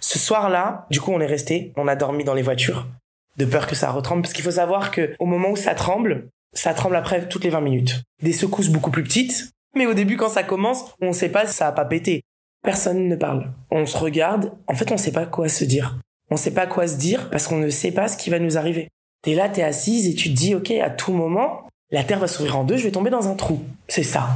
Ce 0.00 0.18
soir-là, 0.18 0.86
du 0.90 1.00
coup, 1.00 1.12
on 1.12 1.20
est 1.20 1.26
resté, 1.26 1.72
on 1.76 1.86
a 1.86 1.94
dormi 1.94 2.24
dans 2.24 2.34
les 2.34 2.42
voitures, 2.42 2.88
de 3.36 3.44
peur 3.44 3.66
que 3.66 3.76
ça 3.76 3.90
retremble, 3.90 4.22
parce 4.22 4.32
qu'il 4.32 4.42
faut 4.42 4.50
savoir 4.50 4.90
que 4.90 5.14
au 5.20 5.26
moment 5.26 5.50
où 5.50 5.56
ça 5.56 5.74
tremble, 5.74 6.28
ça 6.54 6.74
tremble 6.74 6.96
après 6.96 7.28
toutes 7.28 7.44
les 7.44 7.50
20 7.50 7.60
minutes. 7.60 8.02
Des 8.20 8.32
secousses 8.32 8.68
beaucoup 8.68 8.90
plus 8.90 9.04
petites, 9.04 9.50
mais 9.76 9.86
au 9.86 9.94
début, 9.94 10.16
quand 10.16 10.28
ça 10.28 10.42
commence, 10.42 10.92
on 11.00 11.08
ne 11.08 11.12
sait 11.12 11.28
pas 11.28 11.46
si 11.46 11.54
ça 11.54 11.68
a 11.68 11.72
pas 11.72 11.84
pété. 11.84 12.22
Personne 12.62 13.08
ne 13.08 13.16
parle. 13.16 13.52
On 13.70 13.86
se 13.86 13.96
regarde. 13.96 14.52
En 14.66 14.74
fait, 14.74 14.90
on 14.90 14.94
ne 14.94 15.00
sait 15.00 15.12
pas 15.12 15.26
quoi 15.26 15.48
se 15.48 15.64
dire. 15.64 15.98
On 16.32 16.38
sait 16.38 16.54
pas 16.54 16.66
quoi 16.66 16.88
se 16.88 16.96
dire 16.96 17.28
parce 17.28 17.46
qu'on 17.46 17.58
ne 17.58 17.68
sait 17.68 17.92
pas 17.92 18.08
ce 18.08 18.16
qui 18.16 18.30
va 18.30 18.38
nous 18.38 18.56
arriver. 18.56 18.88
T'es 19.20 19.34
là, 19.34 19.50
t'es 19.50 19.62
assise 19.62 20.08
et 20.08 20.14
tu 20.14 20.30
te 20.30 20.34
dis, 20.34 20.54
ok, 20.54 20.70
à 20.70 20.88
tout 20.88 21.12
moment, 21.12 21.68
la 21.90 22.04
terre 22.04 22.20
va 22.20 22.26
s'ouvrir 22.26 22.56
en 22.56 22.64
deux, 22.64 22.78
je 22.78 22.84
vais 22.84 22.90
tomber 22.90 23.10
dans 23.10 23.28
un 23.28 23.34
trou. 23.34 23.62
C'est 23.86 24.02
ça. 24.02 24.30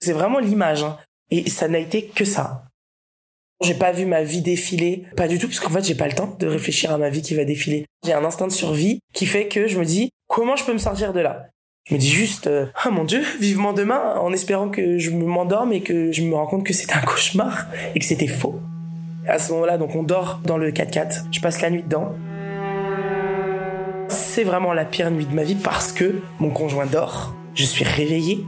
C'est 0.00 0.12
vraiment 0.12 0.40
l'image. 0.40 0.82
Hein. 0.82 0.98
Et 1.30 1.48
ça 1.48 1.68
n'a 1.68 1.78
été 1.78 2.06
que 2.06 2.24
ça. 2.24 2.64
J'ai 3.62 3.74
pas 3.74 3.92
vu 3.92 4.06
ma 4.06 4.24
vie 4.24 4.42
défiler, 4.42 5.04
pas 5.16 5.28
du 5.28 5.38
tout, 5.38 5.46
parce 5.46 5.60
qu'en 5.60 5.70
fait, 5.70 5.84
j'ai 5.84 5.94
pas 5.94 6.08
le 6.08 6.14
temps 6.14 6.34
de 6.36 6.48
réfléchir 6.48 6.90
à 6.90 6.98
ma 6.98 7.10
vie 7.10 7.22
qui 7.22 7.36
va 7.36 7.44
défiler. 7.44 7.86
J'ai 8.04 8.12
un 8.12 8.24
instinct 8.24 8.48
de 8.48 8.52
survie 8.52 8.98
qui 9.14 9.24
fait 9.24 9.46
que 9.46 9.68
je 9.68 9.78
me 9.78 9.84
dis, 9.84 10.10
comment 10.26 10.56
je 10.56 10.64
peux 10.64 10.72
me 10.72 10.78
sortir 10.78 11.12
de 11.12 11.20
là? 11.20 11.46
Je 11.84 11.94
me 11.94 12.00
dis 12.00 12.10
juste, 12.10 12.48
euh, 12.48 12.66
oh 12.84 12.90
mon 12.90 13.04
dieu, 13.04 13.22
vivement 13.38 13.72
demain, 13.72 14.16
en 14.16 14.32
espérant 14.32 14.68
que 14.68 14.98
je 14.98 15.10
me 15.10 15.26
m'endorme 15.26 15.72
et 15.72 15.82
que 15.82 16.10
je 16.10 16.22
me 16.22 16.34
rends 16.34 16.48
compte 16.48 16.66
que 16.66 16.72
c'était 16.72 16.94
un 16.94 17.02
cauchemar 17.02 17.68
et 17.94 18.00
que 18.00 18.04
c'était 18.04 18.26
faux. 18.26 18.60
À 19.26 19.38
ce 19.38 19.52
moment-là, 19.52 19.76
donc 19.76 19.94
on 19.94 20.02
dort 20.02 20.40
dans 20.44 20.56
le 20.56 20.70
4x4. 20.70 21.26
Je 21.30 21.40
passe 21.40 21.60
la 21.60 21.70
nuit 21.70 21.82
dedans. 21.82 22.14
C'est 24.08 24.44
vraiment 24.44 24.72
la 24.72 24.84
pire 24.84 25.10
nuit 25.10 25.26
de 25.26 25.34
ma 25.34 25.42
vie 25.42 25.56
parce 25.56 25.92
que 25.92 26.20
mon 26.38 26.50
conjoint 26.50 26.86
dort. 26.86 27.34
Je 27.54 27.64
suis 27.64 27.84
réveillé. 27.84 28.44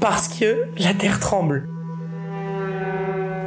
parce 0.00 0.28
que 0.28 0.66
la 0.78 0.94
terre 0.94 1.20
tremble. 1.20 1.68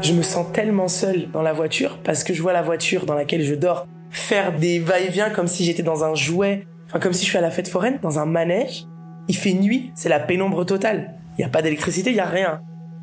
Je 0.01 0.13
me 0.13 0.21
sens 0.21 0.45
tellement 0.51 0.87
seul 0.87 1.29
dans 1.31 1.41
la 1.41 1.53
voiture 1.53 1.99
parce 2.03 2.23
que 2.23 2.33
je 2.33 2.41
vois 2.41 2.53
la 2.53 2.61
voiture 2.61 3.05
dans 3.05 3.15
laquelle 3.15 3.43
je 3.43 3.55
dors 3.55 3.87
faire 4.11 4.57
des 4.57 4.79
va-et-vient 4.79 5.29
comme 5.29 5.47
si 5.47 5.63
j'étais 5.63 5.81
dans 5.81 6.03
un 6.03 6.13
jouet, 6.13 6.67
enfin 6.87 6.99
comme 6.99 7.13
si 7.13 7.23
je 7.23 7.29
suis 7.29 7.37
à 7.37 7.41
la 7.41 7.49
fête 7.49 7.67
foraine, 7.67 7.99
dans 8.01 8.19
un 8.19 8.25
manège. 8.25 8.85
Il 9.27 9.35
fait 9.35 9.53
nuit, 9.53 9.91
c'est 9.95 10.09
la 10.09 10.19
pénombre 10.19 10.65
totale. 10.65 11.15
Il 11.37 11.41
n'y 11.41 11.45
a 11.45 11.49
pas 11.49 11.61
d'électricité, 11.61 12.11
il 12.11 12.15
n'y 12.15 12.19
a 12.19 12.25
rien. 12.25 12.61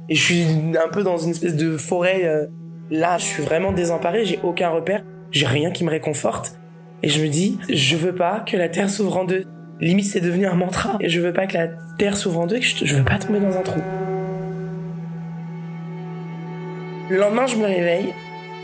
Et 0.09 0.15
je 0.15 0.23
suis 0.23 0.45
un 0.77 0.89
peu 0.93 1.03
dans 1.03 1.19
une 1.19 1.31
espèce 1.31 1.57
de 1.57 1.77
forêt. 1.77 2.25
Euh, 2.25 2.47
là, 2.91 3.19
je 3.19 3.25
suis 3.25 3.43
vraiment 3.43 3.73
désemparé, 3.73 4.25
j'ai 4.25 4.41
aucun 4.43 4.69
repère, 4.69 5.03
j'ai 5.31 5.47
rien 5.47 5.71
qui 5.71 5.85
me 5.85 5.91
réconforte. 5.91 6.57
Et 7.03 7.09
je 7.09 7.23
me 7.23 7.29
dis, 7.29 7.59
je 7.69 7.97
veux 7.97 8.15
pas 8.15 8.41
que 8.41 8.57
la 8.57 8.69
Terre 8.69 8.91
s'ouvre 8.91 9.17
en 9.17 9.25
deux. 9.25 9.45
Limite, 9.81 10.07
c'est 10.07 10.21
devenu 10.21 10.47
un 10.47 10.55
mantra. 10.55 10.97
Et 11.01 11.09
je 11.09 11.21
veux 11.21 11.33
pas 11.33 11.47
que 11.47 11.55
la 11.55 11.69
Terre 11.99 12.17
s'ouvre 12.17 12.41
en 12.41 12.47
deux, 12.47 12.59
que 12.59 12.65
je, 12.65 12.85
je 12.85 12.97
veux 12.97 13.05
pas 13.05 13.19
tomber 13.19 13.41
dans 13.41 13.57
un 13.57 13.63
trou. 13.63 13.81
Le 17.09 17.17
lendemain, 17.17 17.47
je 17.47 17.57
me 17.57 17.65
réveille. 17.65 18.13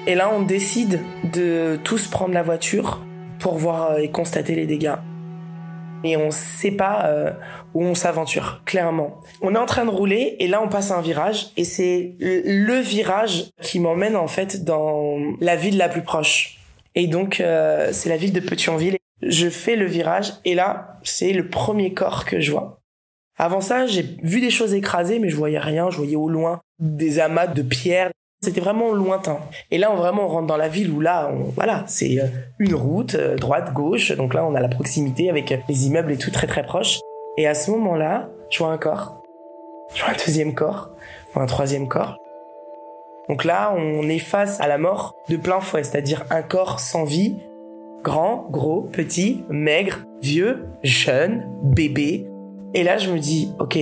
Et 0.07 0.15
là, 0.15 0.31
on 0.33 0.43
décide 0.43 1.01
de 1.33 1.79
tous 1.83 2.07
prendre 2.07 2.35
la 2.35 2.43
voiture 2.43 3.05
pour 3.39 3.57
voir 3.57 3.93
euh, 3.93 3.97
et 3.99 4.11
constater 4.11 4.55
les 4.55 4.67
dégâts. 4.67 4.95
Et 6.07 6.17
on 6.17 6.31
sait 6.31 6.71
pas 6.71 7.07
euh, 7.07 7.33
où 7.75 7.83
on 7.83 7.95
s'aventure, 7.95 8.63
clairement. 8.65 9.21
On 9.43 9.55
est 9.55 9.59
en 9.59 9.67
train 9.67 9.85
de 9.85 9.91
rouler 9.91 10.37
et 10.39 10.47
là 10.47 10.63
on 10.63 10.69
passe 10.69 10.93
un 10.93 11.01
virage 11.01 11.49
et 11.57 11.65
c'est 11.65 12.15
le 12.21 12.79
virage 12.81 13.51
qui 13.61 13.81
m'emmène 13.81 14.15
en 14.15 14.29
fait 14.29 14.65
dans 14.65 15.19
la 15.41 15.57
ville 15.57 15.77
la 15.77 15.89
plus 15.89 16.03
proche. 16.03 16.59
Et 16.95 17.09
donc 17.09 17.41
euh, 17.41 17.91
c'est 17.93 18.09
la 18.09 18.17
ville 18.17 18.33
de 18.33 18.41
Petionville. 18.41 18.99
Je 19.21 19.49
fais 19.49 19.75
le 19.75 19.87
virage 19.87 20.35
et 20.45 20.55
là 20.55 20.99
c'est 21.03 21.33
le 21.33 21.49
premier 21.49 21.93
corps 21.93 22.25
que 22.25 22.41
je 22.41 22.53
vois. 22.53 22.81
Avant 23.39 23.61
ça, 23.61 23.87
j'ai 23.87 24.17
vu 24.23 24.41
des 24.41 24.51
choses 24.51 24.73
écrasées, 24.73 25.19
mais 25.19 25.29
je 25.29 25.37
voyais 25.37 25.59
rien. 25.59 25.91
Je 25.91 25.99
voyais 25.99 26.17
au 26.17 26.29
loin 26.29 26.61
des 26.79 27.19
amas 27.21 27.47
de 27.47 27.63
pierres, 27.63 28.11
c'était 28.47 28.61
vraiment 28.61 28.93
lointain. 28.93 29.39
Et 29.73 29.79
là, 29.79 29.91
on 29.91 29.97
vraiment 29.97 30.29
rentre 30.29 30.47
dans 30.47 30.57
la 30.57 30.69
ville 30.69 30.91
où 30.93 31.01
là, 31.01 31.29
on, 31.33 31.51
voilà, 31.51 31.83
c'est 31.89 32.21
euh, 32.21 32.27
une 32.61 32.75
route, 32.75 33.17
euh, 33.17 33.35
droite, 33.35 33.73
gauche. 33.73 34.13
Donc 34.13 34.35
là, 34.35 34.47
on 34.47 34.55
a 34.55 34.61
la 34.61 34.69
proximité 34.69 35.29
avec 35.29 35.51
euh, 35.51 35.57
les 35.69 35.87
immeubles 35.89 36.13
et 36.13 36.17
tout 36.17 36.31
très 36.31 36.47
très 36.47 36.63
proche. 36.63 37.01
Et 37.37 37.49
à 37.49 37.55
ce 37.55 37.73
moment-là, 37.73 38.29
je 38.51 38.59
vois 38.59 38.69
un 38.69 38.79
corps. 38.79 39.21
Je 39.95 40.03
vois 40.03 40.13
un 40.13 40.17
deuxième 40.25 40.55
corps. 40.55 40.91
Je 41.29 41.33
vois 41.35 41.43
un 41.43 41.47
troisième 41.47 41.89
corps. 41.89 42.19
Donc 43.29 43.43
là, 43.43 43.75
on 43.77 44.09
est 44.09 44.21
face 44.21 44.61
à 44.61 44.69
la 44.69 44.79
mort 44.79 45.17
de 45.29 45.37
plein 45.37 45.61
fouet, 45.61 45.83
c'est-à-dire 45.83 46.25
un 46.31 46.43
corps 46.43 46.79
sans 46.79 47.03
vie, 47.03 47.35
grand, 48.05 48.47
gros, 48.49 48.83
petit, 48.83 49.45
maigre, 49.51 50.05
vieux, 50.23 50.69
jeune, 50.85 51.51
bébé. 51.65 52.29
Et 52.75 52.85
là, 52.85 52.99
je 52.99 53.11
me 53.11 53.19
dis, 53.19 53.53
ok, 53.59 53.77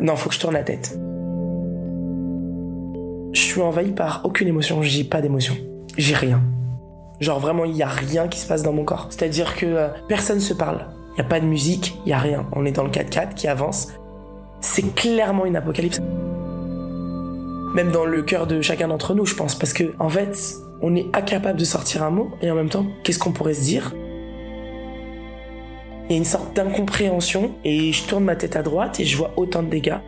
non, 0.00 0.16
faut 0.16 0.30
que 0.30 0.34
je 0.34 0.40
tourne 0.40 0.54
la 0.54 0.64
tête 0.64 0.98
je 3.32 3.40
suis 3.40 3.60
envahi 3.60 3.92
par 3.92 4.22
aucune 4.24 4.48
émotion, 4.48 4.82
j'ai 4.82 5.04
pas 5.04 5.20
d'émotion. 5.20 5.56
J'ai 5.96 6.14
rien. 6.14 6.42
Genre 7.20 7.38
vraiment, 7.38 7.64
il 7.64 7.76
y 7.76 7.82
a 7.82 7.88
rien 7.88 8.28
qui 8.28 8.38
se 8.38 8.46
passe 8.46 8.62
dans 8.62 8.72
mon 8.72 8.84
corps. 8.84 9.08
C'est-à-dire 9.10 9.56
que 9.56 9.66
euh, 9.66 9.88
personne 10.08 10.40
se 10.40 10.54
parle. 10.54 10.86
Il 11.14 11.18
y 11.18 11.20
a 11.20 11.28
pas 11.28 11.40
de 11.40 11.44
musique, 11.44 11.98
il 12.06 12.10
y 12.10 12.12
a 12.12 12.18
rien. 12.18 12.46
On 12.52 12.64
est 12.64 12.72
dans 12.72 12.82
le 12.82 12.90
4x4 12.90 13.34
qui 13.34 13.46
avance. 13.46 13.88
C'est 14.60 14.94
clairement 14.94 15.44
une 15.44 15.56
apocalypse. 15.56 16.00
Même 17.74 17.92
dans 17.92 18.04
le 18.04 18.22
cœur 18.22 18.46
de 18.46 18.62
chacun 18.62 18.88
d'entre 18.88 19.14
nous, 19.14 19.26
je 19.26 19.34
pense, 19.34 19.54
parce 19.54 19.72
que 19.72 19.94
en 19.98 20.08
fait, 20.08 20.36
on 20.82 20.96
est 20.96 21.06
incapable 21.14 21.58
de 21.58 21.64
sortir 21.64 22.02
un 22.02 22.10
mot 22.10 22.32
et 22.42 22.50
en 22.50 22.54
même 22.54 22.68
temps, 22.68 22.86
qu'est-ce 23.04 23.18
qu'on 23.18 23.32
pourrait 23.32 23.54
se 23.54 23.62
dire? 23.62 23.94
Il 26.08 26.12
y 26.12 26.14
a 26.14 26.18
une 26.18 26.24
sorte 26.24 26.56
d'incompréhension 26.56 27.52
et 27.64 27.92
je 27.92 28.04
tourne 28.06 28.24
ma 28.24 28.34
tête 28.34 28.56
à 28.56 28.62
droite 28.62 28.98
et 28.98 29.04
je 29.04 29.16
vois 29.16 29.32
autant 29.36 29.62
de 29.62 29.68
dégâts. 29.68 29.98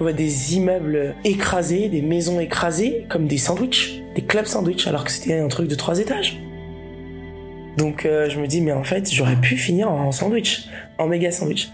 On 0.00 0.04
voit 0.04 0.12
des 0.12 0.56
immeubles 0.56 1.14
écrasés, 1.24 1.88
des 1.88 2.02
maisons 2.02 2.40
écrasées, 2.40 3.06
comme 3.08 3.26
des 3.26 3.38
sandwichs, 3.38 4.02
des 4.14 4.22
clubs 4.22 4.46
sandwichs, 4.46 4.86
alors 4.86 5.04
que 5.04 5.10
c'était 5.10 5.38
un 5.38 5.48
truc 5.48 5.68
de 5.68 5.74
trois 5.74 5.98
étages. 5.98 6.40
Donc 7.76 8.04
euh, 8.04 8.28
je 8.28 8.40
me 8.40 8.46
dis, 8.46 8.60
mais 8.60 8.72
en 8.72 8.84
fait, 8.84 9.10
j'aurais 9.12 9.36
pu 9.36 9.56
finir 9.56 9.90
en 9.90 10.12
sandwich, 10.12 10.68
en 10.98 11.06
méga 11.06 11.30
sandwich. 11.30 11.70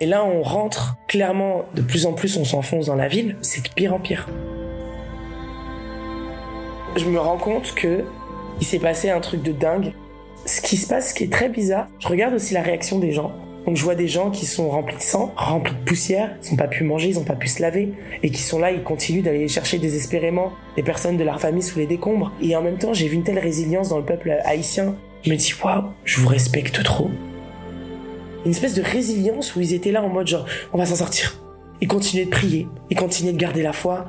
Et 0.00 0.06
là, 0.06 0.24
on 0.24 0.42
rentre 0.42 0.96
clairement, 1.08 1.64
de 1.74 1.82
plus 1.82 2.06
en 2.06 2.12
plus, 2.12 2.36
on 2.36 2.44
s'enfonce 2.44 2.86
dans 2.86 2.94
la 2.94 3.08
ville, 3.08 3.36
c'est 3.42 3.64
de 3.64 3.68
pire 3.74 3.94
en 3.94 3.98
pire. 3.98 4.28
Je 6.96 7.04
me 7.04 7.18
rends 7.18 7.36
compte 7.36 7.74
que 7.74 8.04
il 8.60 8.66
s'est 8.66 8.78
passé 8.78 9.10
un 9.10 9.20
truc 9.20 9.42
de 9.42 9.52
dingue. 9.52 9.92
Ce 10.46 10.60
qui 10.60 10.76
se 10.76 10.86
passe, 10.86 11.10
ce 11.10 11.14
qui 11.14 11.24
est 11.24 11.32
très 11.32 11.48
bizarre, 11.48 11.88
je 11.98 12.08
regarde 12.08 12.34
aussi 12.34 12.54
la 12.54 12.62
réaction 12.62 12.98
des 12.98 13.12
gens. 13.12 13.32
Donc 13.68 13.76
je 13.76 13.84
vois 13.84 13.94
des 13.94 14.08
gens 14.08 14.30
qui 14.30 14.46
sont 14.46 14.70
remplis 14.70 14.96
de 14.96 15.02
sang, 15.02 15.34
remplis 15.36 15.74
de 15.74 15.84
poussière, 15.84 16.34
ils 16.42 16.52
n'ont 16.52 16.56
pas 16.56 16.68
pu 16.68 16.84
manger, 16.84 17.10
ils 17.10 17.16
n'ont 17.16 17.24
pas 17.24 17.34
pu 17.34 17.48
se 17.48 17.60
laver, 17.60 17.92
et 18.22 18.30
qui 18.30 18.40
sont 18.40 18.58
là, 18.58 18.72
ils 18.72 18.82
continuent 18.82 19.22
d'aller 19.22 19.46
chercher 19.46 19.76
désespérément 19.76 20.54
des 20.76 20.82
personnes 20.82 21.18
de 21.18 21.22
leur 21.22 21.38
famille 21.38 21.62
sous 21.62 21.78
les 21.78 21.86
décombres. 21.86 22.32
Et 22.40 22.56
en 22.56 22.62
même 22.62 22.78
temps, 22.78 22.94
j'ai 22.94 23.08
vu 23.08 23.16
une 23.16 23.24
telle 23.24 23.38
résilience 23.38 23.90
dans 23.90 23.98
le 23.98 24.06
peuple 24.06 24.34
haïtien. 24.42 24.94
Je 25.22 25.30
me 25.30 25.36
dis, 25.36 25.52
waouh, 25.62 25.84
je 26.06 26.18
vous 26.18 26.28
respecte 26.28 26.82
trop. 26.82 27.10
Une 28.46 28.52
espèce 28.52 28.72
de 28.72 28.80
résilience 28.80 29.54
où 29.54 29.60
ils 29.60 29.74
étaient 29.74 29.92
là 29.92 30.02
en 30.02 30.08
mode 30.08 30.28
genre, 30.28 30.46
on 30.72 30.78
va 30.78 30.86
s'en 30.86 30.96
sortir. 30.96 31.38
Ils 31.82 31.88
continuaient 31.88 32.24
de 32.24 32.30
prier, 32.30 32.68
ils 32.88 32.96
continuaient 32.96 33.34
de 33.34 33.38
garder 33.38 33.62
la 33.62 33.74
foi, 33.74 34.06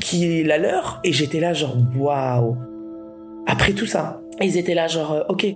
qui 0.00 0.40
est 0.40 0.42
la 0.42 0.56
leur, 0.56 1.00
et 1.04 1.12
j'étais 1.12 1.40
là 1.40 1.52
genre, 1.52 1.76
waouh. 1.98 2.56
Après 3.46 3.74
tout 3.74 3.84
ça, 3.84 4.22
ils 4.40 4.56
étaient 4.56 4.72
là 4.72 4.86
genre, 4.86 5.12
euh, 5.12 5.22
ok, 5.28 5.48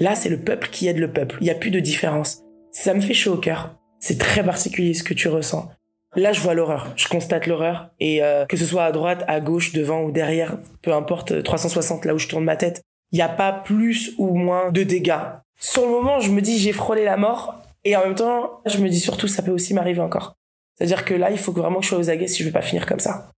là 0.00 0.16
c'est 0.16 0.30
le 0.30 0.40
peuple 0.40 0.68
qui 0.72 0.88
aide 0.88 0.98
le 0.98 1.12
peuple, 1.12 1.36
il 1.40 1.44
n'y 1.44 1.50
a 1.50 1.54
plus 1.54 1.70
de 1.70 1.78
différence. 1.78 2.42
Ça 2.78 2.92
me 2.92 3.00
fait 3.00 3.14
chaud 3.14 3.32
au 3.32 3.38
cœur. 3.38 3.74
C'est 4.00 4.18
très 4.18 4.44
particulier 4.44 4.92
ce 4.92 5.02
que 5.02 5.14
tu 5.14 5.28
ressens. 5.28 5.70
Là, 6.14 6.34
je 6.34 6.42
vois 6.42 6.52
l'horreur. 6.52 6.92
Je 6.96 7.08
constate 7.08 7.46
l'horreur. 7.46 7.88
Et 8.00 8.22
euh, 8.22 8.44
que 8.44 8.58
ce 8.58 8.66
soit 8.66 8.84
à 8.84 8.92
droite, 8.92 9.24
à 9.28 9.40
gauche, 9.40 9.72
devant 9.72 10.02
ou 10.02 10.12
derrière, 10.12 10.58
peu 10.82 10.92
importe, 10.92 11.42
360, 11.42 12.04
là 12.04 12.14
où 12.14 12.18
je 12.18 12.28
tourne 12.28 12.44
ma 12.44 12.54
tête, 12.54 12.82
il 13.12 13.16
n'y 13.16 13.22
a 13.22 13.30
pas 13.30 13.50
plus 13.50 14.12
ou 14.18 14.34
moins 14.34 14.72
de 14.72 14.82
dégâts. 14.82 15.22
Sur 15.58 15.86
le 15.86 15.90
moment, 15.90 16.20
je 16.20 16.30
me 16.30 16.42
dis, 16.42 16.58
j'ai 16.58 16.72
frôlé 16.72 17.02
la 17.02 17.16
mort. 17.16 17.62
Et 17.84 17.96
en 17.96 18.04
même 18.04 18.14
temps, 18.14 18.60
je 18.66 18.76
me 18.76 18.90
dis 18.90 19.00
surtout, 19.00 19.26
ça 19.26 19.42
peut 19.42 19.52
aussi 19.52 19.72
m'arriver 19.72 20.02
encore. 20.02 20.36
C'est-à-dire 20.74 21.06
que 21.06 21.14
là, 21.14 21.30
il 21.30 21.38
faut 21.38 21.52
vraiment 21.52 21.78
que 21.78 21.84
je 21.84 21.88
sois 21.88 21.98
aux 21.98 22.10
aguets 22.10 22.28
si 22.28 22.42
je 22.42 22.48
veux 22.48 22.52
pas 22.52 22.60
finir 22.60 22.84
comme 22.84 23.00
ça. 23.00 23.30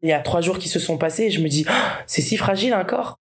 Il 0.00 0.08
y 0.08 0.12
a 0.12 0.20
trois 0.20 0.40
jours 0.40 0.58
qui 0.58 0.70
se 0.70 0.78
sont 0.78 0.96
passés 0.96 1.24
et 1.24 1.30
je 1.30 1.42
me 1.42 1.48
dis, 1.48 1.66
oh, 1.68 1.72
c'est 2.06 2.22
si 2.22 2.38
fragile 2.38 2.72
un 2.72 2.84
corps. 2.84 3.18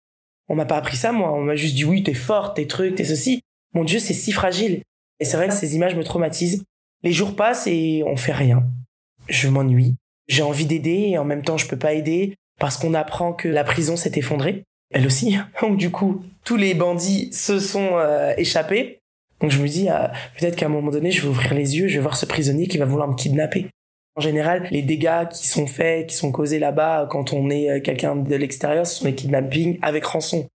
On 0.49 0.57
m'a 0.57 0.67
pas 0.67 0.77
appris 0.77 0.97
ça, 0.97 1.13
moi. 1.13 1.33
On 1.33 1.43
m'a 1.43 1.55
juste 1.55 1.77
dit, 1.77 1.85
oui, 1.85 2.03
t'es 2.03 2.15
forte, 2.15 2.57
t'es 2.57 2.67
truc, 2.67 2.97
t'es 2.97 3.05
ceci. 3.05 3.43
Mon 3.75 3.85
Dieu, 3.85 4.01
c'est 4.01 4.13
si 4.13 4.33
fragile. 4.33 4.83
Et 5.23 5.25
c'est 5.25 5.37
vrai 5.37 5.47
que 5.47 5.55
ces 5.55 5.77
images 5.77 5.95
me 5.95 6.03
traumatisent. 6.03 6.65
Les 7.05 7.13
jours 7.13 7.37
passent 7.37 7.69
et 7.69 8.03
on 8.05 8.17
fait 8.17 8.33
rien. 8.33 8.65
Je 9.29 9.47
m'ennuie. 9.47 9.95
J'ai 10.27 10.43
envie 10.43 10.67
d'aider 10.67 11.11
et 11.11 11.17
en 11.17 11.25
même 11.25 11.43
temps 11.43 11.57
je 11.57 11.69
peux 11.69 11.79
pas 11.79 11.93
aider 11.93 12.35
parce 12.59 12.77
qu'on 12.77 12.93
apprend 12.93 13.33
que 13.33 13.47
la 13.47 13.63
prison 13.63 13.97
s'est 13.97 14.11
effondrée. 14.17 14.65
Elle 14.93 15.07
aussi. 15.07 15.37
Donc 15.63 15.77
du 15.77 15.93
coup, 15.93 16.25
tous 16.45 16.57
les 16.57 16.75
bandits 16.75 17.33
se 17.33 17.61
sont 17.61 17.91
euh, 17.93 18.35
échappés. 18.37 18.99
Donc 19.41 19.53
je 19.53 19.63
me 19.63 19.69
dis, 19.69 19.89
euh, 19.89 20.09
peut-être 20.37 20.57
qu'à 20.57 20.67
un 20.67 20.71
moment 20.71 20.91
donné, 20.91 21.13
je 21.13 21.23
vais 21.23 21.29
ouvrir 21.29 21.55
les 21.55 21.77
yeux, 21.77 21.87
je 21.87 21.95
vais 21.95 22.03
voir 22.03 22.17
ce 22.17 22.27
prisonnier 22.27 22.67
qui 22.67 22.79
va 22.79 22.85
vouloir 22.85 23.07
me 23.07 23.15
kidnapper. 23.15 23.69
En 24.17 24.21
général, 24.21 24.67
les 24.73 24.83
dégâts 24.83 25.29
qui 25.29 25.47
sont 25.47 25.69
faits, 25.69 26.09
qui 26.09 26.17
sont 26.17 26.33
causés 26.33 26.59
là-bas 26.59 27.07
quand 27.09 27.33
on 27.33 27.49
est 27.49 27.71
euh, 27.71 27.81
quelqu'un 27.81 28.17
de 28.17 28.35
l'extérieur, 28.35 28.89
ce 28.89 28.97
sont 28.99 29.05
les 29.05 29.15
kidnappings 29.15 29.79
avec 29.83 30.05
rançon. 30.05 30.49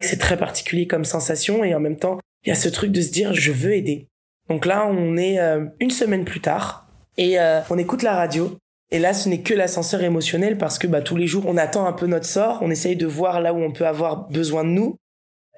C'est 0.00 0.18
très 0.18 0.36
particulier 0.36 0.88
comme 0.88 1.04
sensation 1.04 1.62
et 1.62 1.72
en 1.72 1.78
même 1.78 1.98
temps, 1.98 2.18
il 2.44 2.48
y 2.48 2.52
a 2.52 2.56
ce 2.56 2.68
truc 2.68 2.90
de 2.90 3.00
se 3.00 3.12
dire 3.12 3.32
je 3.32 3.52
veux 3.52 3.74
aider. 3.74 4.07
Donc 4.48 4.66
là, 4.66 4.86
on 4.90 5.16
est 5.16 5.38
euh, 5.38 5.66
une 5.80 5.90
semaine 5.90 6.24
plus 6.24 6.40
tard 6.40 6.86
et 7.16 7.38
euh, 7.38 7.60
on 7.70 7.78
écoute 7.78 8.02
la 8.02 8.14
radio. 8.14 8.56
Et 8.90 8.98
là, 8.98 9.12
ce 9.12 9.28
n'est 9.28 9.42
que 9.42 9.52
l'ascenseur 9.52 10.02
émotionnel 10.02 10.56
parce 10.56 10.78
que 10.78 10.86
bah, 10.86 11.02
tous 11.02 11.16
les 11.16 11.26
jours, 11.26 11.44
on 11.46 11.58
attend 11.58 11.86
un 11.86 11.92
peu 11.92 12.06
notre 12.06 12.24
sort, 12.24 12.58
on 12.62 12.70
essaye 12.70 12.96
de 12.96 13.06
voir 13.06 13.40
là 13.40 13.52
où 13.52 13.58
on 13.58 13.72
peut 13.72 13.86
avoir 13.86 14.28
besoin 14.30 14.64
de 14.64 14.70
nous. 14.70 14.96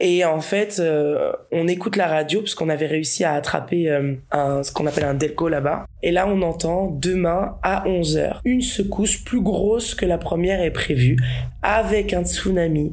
Et 0.02 0.25
en 0.25 0.40
fait, 0.40 0.78
euh, 0.80 1.30
on 1.52 1.68
écoute 1.68 1.94
la 1.94 2.09
radio 2.09 2.40
parce 2.40 2.54
qu'on 2.54 2.70
avait 2.70 2.87
réussi 2.87 3.23
à 3.23 3.35
attraper 3.35 3.85
ce 4.32 4.73
qu'on 4.73 4.87
appelle 4.87 5.04
un 5.04 5.14
delco 5.14 5.49
là-bas. 5.49 5.85
Et 6.02 6.11
là, 6.11 6.26
on 6.26 6.40
entend 6.40 6.87
demain 6.90 7.59
à 7.62 7.85
11h 7.87 8.40
une 8.47 8.62
secousse 8.62 9.18
plus 9.18 9.42
grosse 9.42 9.94
que 9.94 10.06
la 10.06 10.16
première 10.16 10.62
est 10.62 10.70
prévue 10.70 11.18
avec 11.62 12.14
un 12.14 12.25
tsunami 12.25 12.92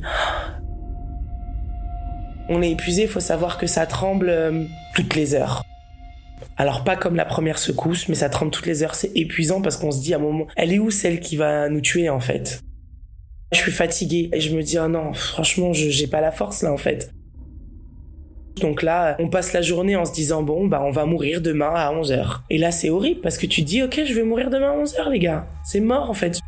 on 2.49 2.61
est 2.61 2.71
épuisé, 2.71 3.01
il 3.01 3.07
faut 3.09 3.19
savoir 3.19 3.57
que 3.57 3.67
ça 3.67 3.85
tremble 3.85 4.33
toutes 4.95 5.15
les 5.15 5.35
heures. 5.35 5.63
Alors 6.57 6.83
pas 6.83 6.95
comme 6.95 7.15
la 7.15 7.25
première 7.25 7.59
secousse, 7.59 8.09
mais 8.09 8.15
ça 8.15 8.29
tremble 8.29 8.51
toutes 8.51 8.65
les 8.65 8.81
heures. 8.81 8.95
C'est 8.95 9.11
épuisant 9.15 9.61
parce 9.61 9.77
qu'on 9.77 9.91
se 9.91 10.01
dit 10.01 10.13
à 10.13 10.17
un 10.17 10.21
moment, 10.21 10.47
elle 10.55 10.73
est 10.73 10.79
où 10.79 10.89
celle 10.89 11.19
qui 11.19 11.37
va 11.37 11.69
nous 11.69 11.81
tuer 11.81 12.09
en 12.09 12.19
fait? 12.19 12.61
Je 13.53 13.59
suis 13.59 13.71
fatigué 13.71 14.29
et 14.33 14.41
je 14.41 14.55
me 14.55 14.63
dis, 14.63 14.77
oh 14.79 14.87
non, 14.87 15.13
franchement, 15.13 15.71
j'ai 15.71 16.07
pas 16.07 16.19
la 16.19 16.31
force 16.31 16.63
là 16.63 16.73
en 16.73 16.77
fait. 16.77 17.11
Donc 18.59 18.81
là, 18.81 19.15
on 19.19 19.29
passe 19.29 19.53
la 19.53 19.61
journée 19.61 19.95
en 19.95 20.03
se 20.03 20.13
disant, 20.13 20.41
bon, 20.41 20.67
bah 20.67 20.81
on 20.83 20.89
va 20.89 21.05
mourir 21.05 21.41
demain 21.41 21.71
à 21.75 21.93
11h. 21.93 22.39
Et 22.49 22.57
là, 22.57 22.71
c'est 22.71 22.89
horrible 22.89 23.21
parce 23.21 23.37
que 23.37 23.45
tu 23.45 23.61
dis, 23.61 23.83
ok, 23.83 24.01
je 24.03 24.13
vais 24.15 24.23
mourir 24.23 24.49
demain 24.49 24.71
à 24.71 24.83
11h 24.83 25.11
les 25.11 25.19
gars. 25.19 25.47
C'est 25.63 25.79
mort 25.79 26.09
en 26.09 26.15
fait. 26.15 26.39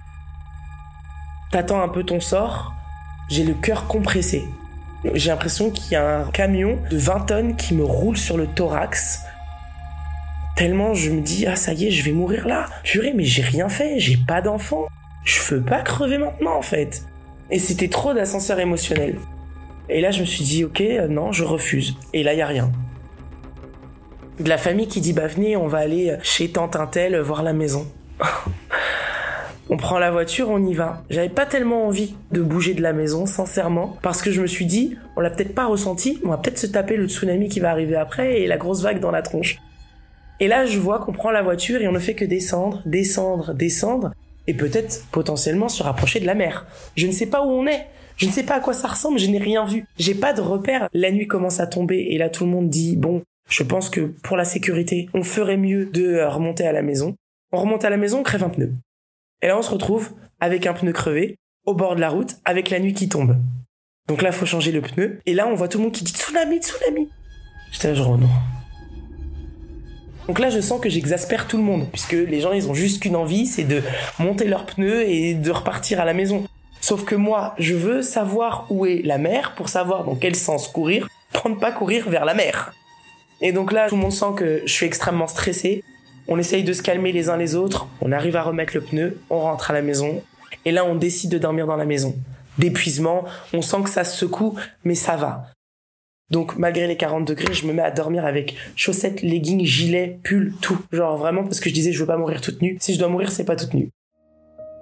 T'attends 1.52 1.82
un 1.82 1.90
peu 1.90 2.04
ton 2.04 2.20
sort. 2.20 2.74
J'ai 3.30 3.44
le 3.44 3.54
cœur 3.54 3.86
compressé. 3.88 4.44
J'ai 5.14 5.30
l'impression 5.30 5.70
qu'il 5.70 5.94
y 5.94 5.96
a 5.96 6.22
un 6.22 6.32
camion 6.32 6.80
de 6.90 6.98
20 6.98 7.20
tonnes 7.22 7.56
qui 7.56 7.76
me 7.76 7.84
roule 7.84 8.18
sur 8.18 8.38
le 8.38 8.48
thorax. 8.48 9.22
Tellement 10.60 10.94
je 10.94 11.10
me 11.10 11.22
dis, 11.22 11.46
ah 11.48 11.56
ça 11.56 11.72
y 11.72 11.88
est, 11.88 11.90
je 11.90 12.04
vais 12.04 12.12
mourir 12.12 12.46
là. 12.46 12.66
Purée, 12.84 13.14
mais 13.16 13.24
j'ai 13.24 13.44
rien 13.44 13.70
fait, 13.70 13.98
j'ai 13.98 14.18
pas 14.18 14.42
d'enfant. 14.42 14.88
Je 15.24 15.40
veux 15.44 15.62
pas 15.62 15.80
crever 15.80 16.18
maintenant 16.18 16.54
en 16.54 16.62
fait. 16.62 17.06
Et 17.50 17.60
c'était 17.60 17.88
trop 17.88 18.14
d'ascenseur 18.14 18.60
émotionnel. 18.60 19.16
Et 19.88 20.02
là 20.02 20.12
je 20.12 20.20
me 20.20 20.26
suis 20.26 20.44
dit, 20.44 20.66
ok, 20.66 20.82
euh, 20.82 21.08
non, 21.08 21.32
je 21.32 21.46
refuse. 21.46 21.96
Et 22.12 22.24
là, 22.24 22.34
il 22.34 22.40
y 22.40 22.42
a 22.42 22.46
rien. 22.46 22.74
De 24.42 24.50
la 24.50 24.58
famille 24.58 24.90
qui 24.90 25.00
dit, 25.00 25.14
bah 25.14 25.28
venez, 25.28 25.56
on 25.56 25.68
va 25.68 25.78
aller 25.78 26.18
chez 26.24 26.50
tante 26.50 26.76
Intel 26.76 27.18
voir 27.22 27.42
la 27.42 27.54
maison. 27.54 27.88
On 29.70 29.78
prend 29.78 29.98
la 29.98 30.12
voiture, 30.12 30.50
on 30.50 30.66
y 30.66 30.74
va. 30.74 31.04
J'avais 31.12 31.30
pas 31.30 31.46
tellement 31.46 31.86
envie 31.86 32.16
de 32.32 32.42
bouger 32.42 32.74
de 32.74 32.82
la 32.82 32.92
maison, 32.92 33.28
sincèrement, 33.28 33.98
parce 34.02 34.24
que 34.24 34.32
je 34.32 34.42
me 34.42 34.48
suis 34.48 34.66
dit, 34.66 34.98
on 35.16 35.22
l'a 35.22 35.30
peut-être 35.30 35.54
pas 35.54 35.68
ressenti, 35.68 36.20
on 36.26 36.30
va 36.30 36.38
peut-être 36.38 36.58
se 36.58 36.66
taper 36.66 36.98
le 36.98 37.08
tsunami 37.08 37.50
qui 37.50 37.60
va 37.60 37.70
arriver 37.70 37.96
après 37.96 38.42
et 38.42 38.48
la 38.48 38.58
grosse 38.58 38.82
vague 38.82 39.00
dans 39.00 39.12
la 39.12 39.22
tronche. 39.22 39.60
Et 40.40 40.48
là, 40.48 40.66
je 40.66 40.80
vois 40.80 41.00
qu'on 41.00 41.12
prend 41.12 41.32
la 41.32 41.42
voiture 41.42 41.82
et 41.82 41.88
on 41.88 41.92
ne 41.92 42.00
fait 42.00 42.16
que 42.16 42.26
descendre, 42.26 42.82
descendre, 42.86 43.54
descendre, 43.54 44.14
et 44.48 44.54
peut-être 44.54 45.06
potentiellement 45.12 45.70
se 45.70 45.84
rapprocher 45.84 46.20
de 46.20 46.26
la 46.26 46.34
mer. 46.34 46.66
Je 46.96 47.08
ne 47.08 47.12
sais 47.12 47.28
pas 47.28 47.46
où 47.46 47.50
on 47.50 47.68
est. 47.68 47.88
Je 48.18 48.26
ne 48.26 48.32
sais 48.32 48.44
pas 48.44 48.56
à 48.56 48.60
quoi 48.60 48.74
ça 48.74 48.88
ressemble, 48.88 49.20
je 49.20 49.28
n'ai 49.28 49.38
rien 49.38 49.66
vu. 49.66 49.86
J'ai 49.98 50.16
pas 50.16 50.34
de 50.34 50.42
repère. 50.42 50.90
La 50.94 51.12
nuit 51.12 51.28
commence 51.28 51.60
à 51.60 51.68
tomber 51.68 52.08
et 52.10 52.18
là 52.18 52.30
tout 52.30 52.44
le 52.44 52.52
monde 52.52 52.70
dit 52.70 52.98
bon, 52.98 53.22
je 53.50 53.64
pense 53.64 53.90
que 53.90 54.02
pour 54.02 54.38
la 54.38 54.44
sécurité, 54.46 55.08
on 55.14 55.24
ferait 55.24 55.58
mieux 55.58 55.86
de 55.86 56.22
remonter 56.24 56.68
à 56.68 56.74
la 56.74 56.82
maison. 56.82 57.16
On 57.52 57.60
remonte 57.60 57.86
à 57.86 57.90
la 57.90 57.98
maison, 57.98 58.20
on 58.20 58.24
crève 58.24 58.44
un 58.44 58.50
pneu. 58.50 58.74
Et 59.42 59.48
là, 59.48 59.58
on 59.58 59.62
se 59.62 59.72
retrouve 59.72 60.12
avec 60.40 60.68
un 60.68 60.74
pneu 60.74 60.92
crevé, 60.92 61.38
au 61.66 61.74
bord 61.74 61.96
de 61.96 62.02
la 62.02 62.10
route, 62.10 62.36
avec 62.46 62.70
la 62.70 62.80
nuit 62.80 62.94
qui 62.94 63.08
tombe. 63.08 63.38
Donc 64.08 64.22
là, 64.22 64.32
faut 64.32 64.46
changer 64.46 64.72
le 64.72 64.82
pneu. 64.82 65.20
Et 65.26 65.34
là, 65.34 65.48
on 65.48 65.56
voit 65.56 65.68
tout 65.68 65.78
le 65.78 65.86
monde 65.86 65.94
qui 65.94 66.04
dit 66.04 66.12
tsunami, 66.12 66.58
tsunami. 66.58 67.10
J'étais 67.72 67.96
genre, 67.96 68.18
non. 68.18 68.28
Donc 70.30 70.38
là, 70.38 70.52
je 70.52 70.60
sens 70.60 70.80
que 70.80 70.90
j'exaspère 70.90 71.48
tout 71.48 71.58
le 71.58 71.64
monde, 71.64 71.88
puisque 71.92 72.12
les 72.12 72.40
gens, 72.40 72.52
ils 72.52 72.70
ont 72.70 72.76
juste 72.76 73.02
qu'une 73.02 73.16
envie, 73.16 73.48
c'est 73.48 73.64
de 73.64 73.82
monter 74.20 74.46
leurs 74.46 74.68
pneus 74.68 75.10
et 75.10 75.34
de 75.34 75.50
repartir 75.50 76.00
à 76.00 76.06
la 76.06 76.14
maison. 76.14 76.46
Sauf 76.82 77.04
que 77.04 77.16
moi, 77.16 77.56
je 77.58 77.74
veux 77.74 78.04
savoir 78.04 78.68
où 78.70 78.86
est 78.86 79.02
la 79.04 79.18
mer 79.18 79.56
pour 79.56 79.70
savoir 79.70 80.04
dans 80.04 80.14
quel 80.14 80.36
sens 80.36 80.68
courir, 80.68 81.10
pour 81.34 81.50
ne 81.50 81.56
pas 81.56 81.72
courir 81.72 82.08
vers 82.12 82.26
la 82.26 82.36
mer. 82.36 82.74
Et 83.42 83.52
donc 83.52 83.72
là, 83.72 83.90
tout 83.90 83.96
le 83.96 84.02
monde 84.04 84.12
sent 84.12 84.34
que 84.38 84.62
je 84.68 84.72
suis 84.72 84.86
extrêmement 84.86 85.26
stressé. 85.26 85.84
On 86.28 86.38
essaye 86.38 86.64
de 86.64 86.74
se 86.74 86.84
calmer 86.84 87.12
les 87.12 87.30
uns 87.30 87.38
les 87.38 87.56
autres, 87.56 87.88
on 88.00 88.12
arrive 88.12 88.36
à 88.36 88.44
remettre 88.44 88.76
le 88.76 88.82
pneu, 88.82 89.20
on 89.32 89.40
rentre 89.40 89.72
à 89.72 89.74
la 89.74 89.82
maison, 89.82 90.22
et 90.64 90.72
là 90.72 90.86
on 90.86 90.94
décide 90.94 91.32
de 91.32 91.40
dormir 91.40 91.66
dans 91.66 91.76
la 91.76 91.86
maison. 91.86 92.16
D'épuisement, 92.60 93.24
on 93.52 93.64
sent 93.64 93.78
que 93.84 93.90
ça 93.90 94.04
se 94.04 94.16
secoue, 94.16 94.60
mais 94.84 94.94
ça 94.94 95.16
va. 95.16 95.48
Donc 96.32 96.58
malgré 96.58 96.88
les 96.88 96.98
40 96.98 97.26
degrés, 97.26 97.54
je 97.54 97.66
me 97.66 97.74
mets 97.74 97.82
à 97.82 97.92
dormir 97.92 98.26
avec 98.26 98.56
chaussettes, 98.76 99.22
leggings, 99.22 99.66
gilets, 99.66 100.20
pull, 100.24 100.54
tout. 100.62 100.80
Genre 100.92 101.18
vraiment 101.18 101.44
parce 101.44 101.60
que 101.60 101.70
je 101.70 101.74
disais 101.74 101.92
je 101.92 102.00
veux 102.00 102.06
pas 102.06 102.18
mourir 102.18 102.42
toute 102.42 102.62
nue. 102.62 102.78
Si 102.80 102.94
je 102.94 103.00
dois 103.00 103.08
mourir, 103.08 103.32
c'est 103.32 103.46
pas 103.46 103.56
toute 103.56 103.74
nue. 103.74 103.90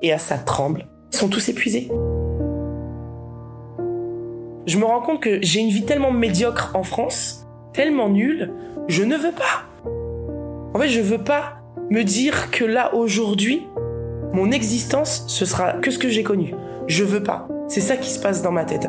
Et 0.02 0.12
à 0.12 0.18
ça 0.18 0.38
tremble. 0.38 0.88
Ils 1.14 1.18
sont 1.18 1.30
tous 1.30 1.50
épuisés. 1.50 1.90
Je 4.68 4.78
me 4.78 4.84
rends 4.84 5.02
compte 5.02 5.22
que 5.22 5.40
j'ai 5.42 5.62
une 5.62 5.70
vie 5.70 5.86
tellement 5.86 6.12
médiocre 6.12 6.72
en 6.74 6.84
France, 6.84 7.48
tellement 7.72 8.10
nulle, 8.10 8.52
je 8.90 9.04
ne 9.04 9.16
veux 9.16 9.32
pas. 9.32 9.64
En 10.74 10.80
fait, 10.80 10.90
je 10.90 11.00
veux 11.00 11.24
pas 11.24 11.62
me 11.90 12.04
dire 12.04 12.52
que 12.52 12.66
là, 12.66 12.94
aujourd'hui, 12.94 13.66
mon 14.34 14.52
existence, 14.52 15.24
ce 15.28 15.46
sera 15.46 15.74
que 15.74 15.90
ce 15.90 15.98
que 15.98 16.10
j'ai 16.10 16.24
connu. 16.24 16.54
Je 16.88 17.06
veux 17.06 17.24
pas. 17.24 17.48
C'est 17.70 17.82
ça 17.82 17.96
qui 17.96 18.10
se 18.10 18.20
passe 18.20 18.42
dans 18.42 18.52
ma 18.52 18.66
tête. 18.66 18.88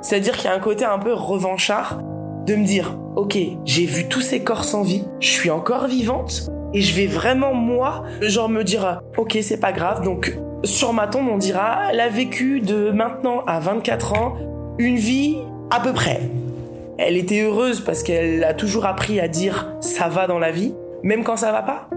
C'est-à-dire 0.00 0.36
qu'il 0.36 0.46
y 0.46 0.52
a 0.52 0.54
un 0.54 0.60
côté 0.60 0.84
un 0.84 0.98
peu 0.98 1.12
revanchard 1.12 2.00
de 2.46 2.54
me 2.54 2.64
dire, 2.64 2.96
ok, 3.16 3.36
j'ai 3.64 3.84
vu 3.84 4.08
tous 4.08 4.20
ces 4.20 4.42
corps 4.42 4.64
sans 4.64 4.82
vie, 4.82 5.04
je 5.20 5.28
suis 5.28 5.50
encore 5.50 5.86
vivante, 5.86 6.50
et 6.72 6.80
je 6.80 6.94
vais 6.94 7.06
vraiment, 7.06 7.54
moi, 7.54 8.04
genre 8.22 8.48
me 8.48 8.62
dire, 8.62 9.02
ok, 9.16 9.38
c'est 9.42 9.60
pas 9.60 9.72
grave, 9.72 10.02
donc 10.04 10.38
sur 10.64 10.92
ma 10.92 11.06
tombe, 11.06 11.28
on 11.28 11.38
dira, 11.38 11.90
elle 11.90 12.00
a 12.00 12.08
vécu 12.08 12.60
de 12.60 12.90
maintenant 12.90 13.42
à 13.46 13.60
24 13.60 14.12
ans 14.14 14.36
une 14.78 14.96
vie 14.96 15.38
à 15.70 15.80
peu 15.80 15.92
près. 15.92 16.20
Elle 16.98 17.16
était 17.16 17.42
heureuse 17.42 17.80
parce 17.80 18.02
qu'elle 18.02 18.42
a 18.42 18.54
toujours 18.54 18.86
appris 18.86 19.20
à 19.20 19.28
dire 19.28 19.72
ça 19.80 20.08
va 20.08 20.26
dans 20.26 20.38
la 20.38 20.50
vie, 20.50 20.74
même 21.02 21.22
quand 21.22 21.36
ça 21.36 21.52
va 21.52 21.62
pas. 21.62 21.88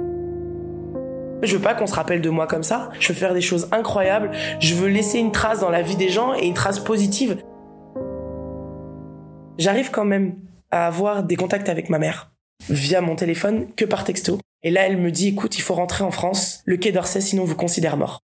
Je 1.41 1.55
veux 1.55 1.61
pas 1.61 1.73
qu'on 1.73 1.87
se 1.87 1.95
rappelle 1.95 2.21
de 2.21 2.29
moi 2.29 2.45
comme 2.45 2.61
ça. 2.61 2.89
Je 2.99 3.07
veux 3.07 3.17
faire 3.17 3.33
des 3.33 3.41
choses 3.41 3.67
incroyables. 3.71 4.29
Je 4.59 4.75
veux 4.75 4.87
laisser 4.87 5.17
une 5.17 5.31
trace 5.31 5.59
dans 5.59 5.71
la 5.71 5.81
vie 5.81 5.95
des 5.95 6.09
gens 6.09 6.35
et 6.35 6.45
une 6.45 6.53
trace 6.53 6.77
positive. 6.77 7.37
J'arrive 9.61 9.91
quand 9.91 10.05
même 10.05 10.37
à 10.71 10.87
avoir 10.87 11.23
des 11.23 11.35
contacts 11.35 11.69
avec 11.69 11.87
ma 11.87 11.99
mère 11.99 12.31
via 12.67 12.99
mon 12.99 13.15
téléphone 13.15 13.67
que 13.75 13.85
par 13.85 14.05
texto. 14.05 14.39
Et 14.63 14.71
là, 14.71 14.87
elle 14.87 14.97
me 14.97 15.11
dit, 15.11 15.27
écoute, 15.27 15.55
il 15.55 15.61
faut 15.61 15.75
rentrer 15.75 16.03
en 16.03 16.09
France. 16.09 16.63
Le 16.65 16.77
quai 16.77 16.91
d'Orsay, 16.91 17.21
sinon 17.21 17.45
vous 17.45 17.55
considère 17.55 17.95
mort. 17.95 18.21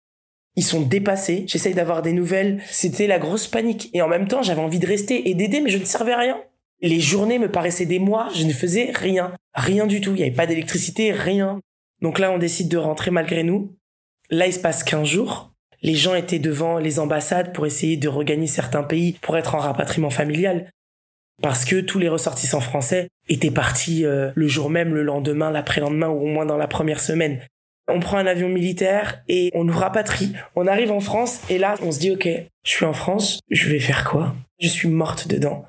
Ils 0.55 0.63
sont 0.63 0.81
dépassés. 0.81 1.43
J'essaye 1.45 1.75
d'avoir 1.75 2.01
des 2.01 2.11
nouvelles. 2.11 2.59
C'était 2.71 3.05
la 3.05 3.19
grosse 3.19 3.47
panique. 3.47 3.91
Et 3.93 4.01
en 4.01 4.07
même 4.07 4.27
temps, 4.27 4.41
j'avais 4.41 4.61
envie 4.63 4.79
de 4.79 4.87
rester 4.87 5.29
et 5.29 5.35
d'aider, 5.35 5.61
mais 5.61 5.69
je 5.69 5.77
ne 5.77 5.85
servais 5.85 6.13
à 6.13 6.17
rien. 6.17 6.41
Les 6.81 6.99
journées 6.99 7.37
me 7.37 7.51
paraissaient 7.51 7.85
des 7.85 7.99
mois, 7.99 8.29
je 8.33 8.43
ne 8.43 8.51
faisais 8.51 8.91
rien. 8.95 9.31
Rien 9.53 9.85
du 9.85 10.01
tout. 10.01 10.13
Il 10.13 10.17
n'y 10.17 10.23
avait 10.23 10.31
pas 10.31 10.47
d'électricité, 10.47 11.11
rien. 11.11 11.59
Donc 12.01 12.17
là, 12.17 12.31
on 12.31 12.39
décide 12.39 12.67
de 12.67 12.77
rentrer 12.77 13.11
malgré 13.11 13.43
nous. 13.43 13.75
Là, 14.31 14.47
il 14.47 14.53
se 14.53 14.59
passe 14.59 14.83
15 14.83 15.07
jours. 15.07 15.53
Les 15.83 15.93
gens 15.93 16.15
étaient 16.15 16.39
devant 16.39 16.79
les 16.79 16.97
ambassades 16.97 17.53
pour 17.53 17.67
essayer 17.67 17.95
de 17.95 18.09
regagner 18.09 18.47
certains 18.47 18.81
pays 18.81 19.13
pour 19.21 19.37
être 19.37 19.53
en 19.53 19.59
rapatriement 19.59 20.09
familial. 20.09 20.71
Parce 21.41 21.65
que 21.65 21.81
tous 21.81 21.99
les 21.99 22.09
ressortissants 22.09 22.61
français 22.61 23.09
étaient 23.29 23.51
partis 23.51 24.05
euh, 24.05 24.31
le 24.35 24.47
jour 24.47 24.69
même, 24.69 24.95
le 24.95 25.03
lendemain, 25.03 25.51
l'après-lendemain 25.51 26.09
ou 26.09 26.21
au 26.21 26.25
moins 26.25 26.45
dans 26.45 26.57
la 26.57 26.67
première 26.67 26.99
semaine. 26.99 27.41
On 27.87 27.99
prend 27.99 28.17
un 28.17 28.25
avion 28.25 28.49
militaire 28.49 29.23
et 29.27 29.51
on 29.53 29.63
nous 29.63 29.77
rapatrie. 29.77 30.33
On 30.55 30.67
arrive 30.67 30.91
en 30.91 30.99
France 30.99 31.41
et 31.49 31.57
là, 31.57 31.75
on 31.81 31.91
se 31.91 31.99
dit, 31.99 32.11
OK, 32.11 32.27
je 32.27 32.69
suis 32.69 32.85
en 32.85 32.93
France, 32.93 33.39
je 33.49 33.69
vais 33.69 33.79
faire 33.79 34.03
quoi? 34.09 34.35
Je 34.59 34.67
suis 34.67 34.89
morte 34.89 35.27
dedans. 35.27 35.65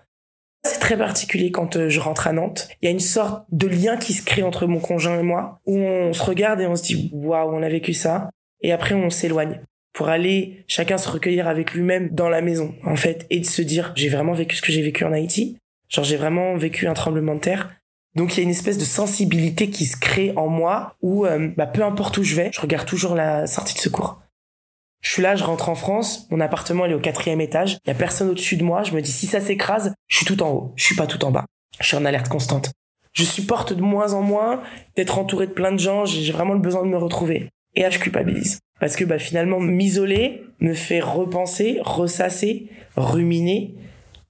C'est 0.65 0.81
très 0.81 0.97
particulier 0.97 1.53
quand 1.53 1.77
euh, 1.77 1.89
je 1.89 2.01
rentre 2.01 2.27
à 2.27 2.33
Nantes. 2.33 2.69
Il 2.83 2.87
y 2.87 2.89
a 2.89 2.91
une 2.91 2.99
sorte 2.99 3.45
de 3.53 3.69
lien 3.69 3.97
qui 3.97 4.13
se 4.13 4.25
crée 4.25 4.43
entre 4.43 4.67
mon 4.67 4.81
conjoint 4.81 5.21
et 5.21 5.23
moi, 5.23 5.61
où 5.67 5.79
on 5.79 6.13
se 6.13 6.23
regarde 6.23 6.61
et 6.61 6.67
on 6.67 6.77
se 6.77 6.83
dit 6.83 7.11
waouh, 7.13 7.55
on 7.55 7.63
a 7.63 7.69
vécu 7.69 7.93
ça. 7.93 8.31
Et 8.63 8.73
après, 8.73 8.95
on 8.95 9.11
s'éloigne 9.11 9.61
pour 9.99 10.11
aller 10.11 10.63
chacun 10.69 10.97
se 10.97 11.09
recueillir 11.09 11.49
avec 11.49 11.75
lui-même 11.75 12.11
dans 12.11 12.29
la 12.29 12.41
maison, 12.41 12.73
en 12.85 12.95
fait, 12.95 13.27
et 13.31 13.41
de 13.41 13.45
se 13.45 13.63
dire 13.63 13.93
j'ai 13.97 14.09
vraiment 14.09 14.33
vécu 14.33 14.55
ce 14.55 14.63
que 14.63 14.71
j'ai 14.71 14.81
vécu 14.81 15.05
en 15.05 15.13
Haïti. 15.13 15.59
Genre 15.89 16.05
j'ai 16.05 16.17
vraiment 16.17 16.57
vécu 16.57 16.87
un 16.87 16.95
tremblement 16.95 17.35
de 17.35 17.41
terre. 17.41 17.69
Donc 18.15 18.33
il 18.33 18.37
y 18.37 18.41
a 18.41 18.45
une 18.45 18.51
espèce 18.51 18.79
de 18.79 18.85
sensibilité 18.85 19.71
qui 19.71 19.87
se 19.87 19.97
crée 19.97 20.33
en 20.37 20.47
moi 20.47 20.95
où 21.03 21.27
euh, 21.27 21.49
bah, 21.57 21.67
peu 21.67 21.83
importe 21.83 22.17
où 22.17 22.23
je 22.23 22.37
vais, 22.37 22.51
je 22.53 22.61
regarde 22.61 22.87
toujours 22.87 23.17
la 23.17 23.49
sortie 23.49 23.75
de 23.75 23.81
secours. 23.81 24.23
Je 25.01 25.11
suis 25.11 25.23
là, 25.23 25.35
je 25.35 25.43
rentre 25.43 25.69
en 25.69 25.75
France, 25.75 26.29
mon 26.31 26.39
appartement 26.39 26.87
est 26.87 26.95
au 26.95 27.01
quatrième 27.01 27.41
étage, 27.41 27.79
il 27.85 27.89
y 27.89 27.91
a 27.91 27.95
personne 27.95 28.29
au-dessus 28.29 28.57
de 28.57 28.63
moi, 28.63 28.85
je 28.85 28.93
me 28.93 29.03
dis 29.03 29.11
si 29.11 29.27
ça 29.27 29.41
s'écrase, 29.41 29.95
je 30.07 30.17
suis 30.17 30.27
tout 30.27 30.41
en 30.45 30.51
haut, 30.51 30.73
je 30.77 30.85
suis 30.85 30.95
pas 30.95 31.09
tout 31.09 31.25
en 31.25 31.33
bas. 31.33 31.45
Je 31.81 31.89
suis 31.89 31.97
en 31.97 32.05
alerte 32.05 32.29
constante. 32.29 32.71
Je 33.15 33.25
supporte 33.25 33.73
de 33.73 33.83
moins 33.83 34.13
en 34.13 34.23
moins 34.23 34.63
d'être 34.95 35.19
entouré 35.19 35.49
de 35.49 35.53
plein 35.53 35.73
de 35.73 35.81
gens, 35.81 36.05
j'ai 36.05 36.31
vraiment 36.31 36.55
le 36.55 36.61
besoin 36.61 36.85
de 36.85 36.89
me 36.89 36.99
retrouver. 36.99 37.49
Et 37.75 37.83
là, 37.83 37.91
je 37.91 37.99
culpabilise. 37.99 38.61
Parce 38.81 38.97
que 38.97 39.05
bah, 39.05 39.19
finalement, 39.19 39.61
m'isoler 39.61 40.45
me 40.61 40.75
fait 40.75 41.01
repenser, 41.01 41.81
ressasser, 41.85 42.69
ruminer 42.97 43.75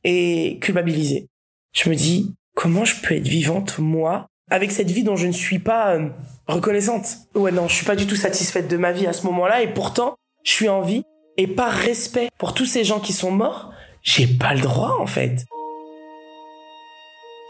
et 0.05 0.59
culpabiliser. 0.61 1.27
Je 1.73 1.91
me 1.91 1.95
dis, 1.95 2.35
comment 2.55 2.85
je 2.85 2.97
peux 3.03 3.15
être 3.15 3.29
vivante, 3.29 3.79
moi, 3.79 4.27
avec 4.51 4.71
cette 4.71 4.91
vie 4.91 5.05
dont 5.05 5.17
je 5.17 5.27
ne 5.27 5.33
suis 5.33 5.59
pas 5.59 5.95
euh, 5.95 6.09
reconnaissante? 6.47 7.07
Ouais, 7.35 7.53
non, 7.53 7.69
je 7.69 7.75
suis 7.75 7.87
pas 7.87 7.97
du 7.97 8.07
tout 8.07 8.17
satisfaite 8.17 8.69
de 8.69 8.77
ma 8.77 8.93
vie 8.93 9.07
à 9.07 9.13
ce 9.13 9.27
moment-là, 9.27 9.63
et 9.63 9.73
pourtant, 9.73 10.17
je 10.45 10.53
suis 10.53 10.69
en 10.69 10.81
vie, 10.81 11.03
et 11.37 11.47
par 11.47 11.73
respect 11.73 12.29
pour 12.39 12.55
tous 12.55 12.67
ces 12.67 12.85
gens 12.85 13.01
qui 13.01 13.13
sont 13.13 13.31
morts, 13.31 13.73
j'ai 14.03 14.27
pas 14.27 14.55
le 14.55 14.61
droit 14.61 14.97
en 15.01 15.07
fait. 15.07 15.45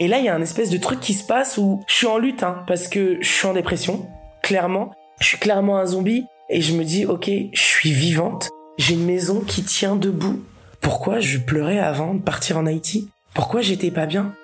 Et 0.00 0.08
là, 0.08 0.18
il 0.18 0.24
y 0.24 0.28
a 0.28 0.34
un 0.34 0.42
espèce 0.42 0.70
de 0.70 0.78
truc 0.78 1.00
qui 1.00 1.14
se 1.14 1.24
passe 1.24 1.58
où 1.58 1.82
je 1.88 1.94
suis 1.94 2.06
en 2.06 2.18
lutte, 2.18 2.42
hein, 2.42 2.62
parce 2.66 2.86
que 2.86 3.18
je 3.20 3.28
suis 3.28 3.46
en 3.46 3.54
dépression, 3.54 4.08
clairement. 4.42 4.92
Je 5.20 5.26
suis 5.26 5.38
clairement 5.38 5.78
un 5.78 5.86
zombie, 5.86 6.26
et 6.50 6.60
je 6.60 6.74
me 6.74 6.84
dis, 6.84 7.04
ok, 7.04 7.30
je 7.52 7.60
suis 7.60 7.92
vivante, 7.92 8.48
j'ai 8.78 8.94
une 8.94 9.04
maison 9.04 9.40
qui 9.40 9.62
tient 9.62 9.96
debout. 9.96 10.42
Pourquoi 10.80 11.20
je 11.20 11.38
pleurais 11.38 11.78
avant 11.78 12.14
de 12.14 12.20
partir 12.20 12.56
en 12.58 12.66
Haïti? 12.66 13.10
Pourquoi 13.34 13.60
j'étais 13.60 13.90
pas 13.90 14.06
bien? 14.06 14.34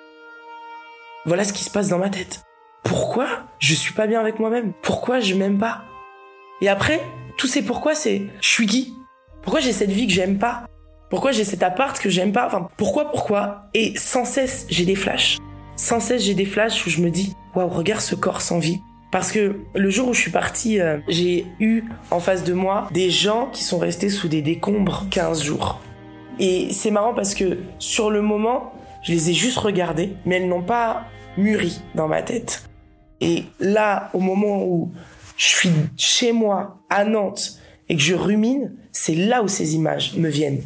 Voilà 1.25 1.43
ce 1.43 1.53
qui 1.53 1.63
se 1.63 1.71
passe 1.71 1.89
dans 1.89 1.97
ma 1.97 2.09
tête. 2.09 2.43
Pourquoi 2.83 3.27
je 3.59 3.73
suis 3.73 3.93
pas 3.93 4.05
bien 4.05 4.19
avec 4.19 4.39
moi-même? 4.39 4.73
Pourquoi 4.83 5.19
je 5.19 5.33
m'aime 5.33 5.57
pas? 5.57 5.83
Et 6.61 6.69
après, 6.69 7.01
tous 7.37 7.47
ces 7.47 7.63
pourquoi, 7.63 7.95
c'est 7.95 8.21
je 8.41 8.47
suis 8.47 8.67
qui? 8.67 8.93
Pourquoi 9.41 9.59
j'ai 9.59 9.73
cette 9.73 9.91
vie 9.91 10.05
que 10.05 10.13
j'aime 10.13 10.37
pas? 10.37 10.65
Pourquoi 11.09 11.31
j'ai 11.31 11.43
cet 11.43 11.63
appart 11.63 11.97
que 11.97 12.09
j'aime 12.09 12.31
pas? 12.31 12.45
Enfin, 12.45 12.67
pourquoi, 12.77 13.09
pourquoi? 13.09 13.63
Et 13.73 13.97
sans 13.97 14.25
cesse, 14.25 14.67
j'ai 14.69 14.85
des 14.85 14.95
flashs. 14.95 15.37
Sans 15.75 15.99
cesse, 15.99 16.23
j'ai 16.23 16.35
des 16.35 16.45
flashs 16.45 16.85
où 16.85 16.89
je 16.89 17.01
me 17.01 17.09
dis 17.09 17.33
waouh, 17.55 17.67
regarde 17.67 18.01
ce 18.01 18.15
corps 18.15 18.41
sans 18.41 18.59
vie. 18.59 18.79
Parce 19.15 19.31
que 19.31 19.61
le 19.73 19.89
jour 19.89 20.09
où 20.09 20.13
je 20.13 20.19
suis 20.19 20.31
partie, 20.31 20.81
euh, 20.81 20.97
j'ai 21.07 21.45
eu 21.61 21.85
en 22.11 22.19
face 22.19 22.43
de 22.43 22.51
moi 22.51 22.89
des 22.91 23.09
gens 23.09 23.47
qui 23.53 23.63
sont 23.63 23.77
restés 23.77 24.09
sous 24.09 24.27
des 24.27 24.41
décombres 24.41 25.05
15 25.09 25.41
jours. 25.41 25.79
Et 26.37 26.73
c'est 26.73 26.91
marrant 26.91 27.13
parce 27.13 27.33
que 27.33 27.59
sur 27.79 28.11
le 28.11 28.21
moment, 28.21 28.73
je 29.03 29.13
les 29.13 29.29
ai 29.29 29.33
juste 29.33 29.57
regardés, 29.57 30.17
mais 30.25 30.35
elles 30.35 30.49
n'ont 30.49 30.61
pas 30.61 31.05
mûri 31.37 31.79
dans 31.95 32.09
ma 32.09 32.23
tête. 32.23 32.67
Et 33.21 33.45
là, 33.61 34.09
au 34.13 34.19
moment 34.19 34.65
où 34.65 34.91
je 35.37 35.45
suis 35.45 35.71
chez 35.95 36.33
moi, 36.33 36.81
à 36.89 37.05
Nantes, 37.05 37.57
et 37.87 37.95
que 37.95 38.01
je 38.01 38.15
rumine, 38.15 38.75
c'est 38.91 39.15
là 39.15 39.43
où 39.43 39.47
ces 39.47 39.75
images 39.75 40.17
me 40.17 40.27
viennent. 40.27 40.61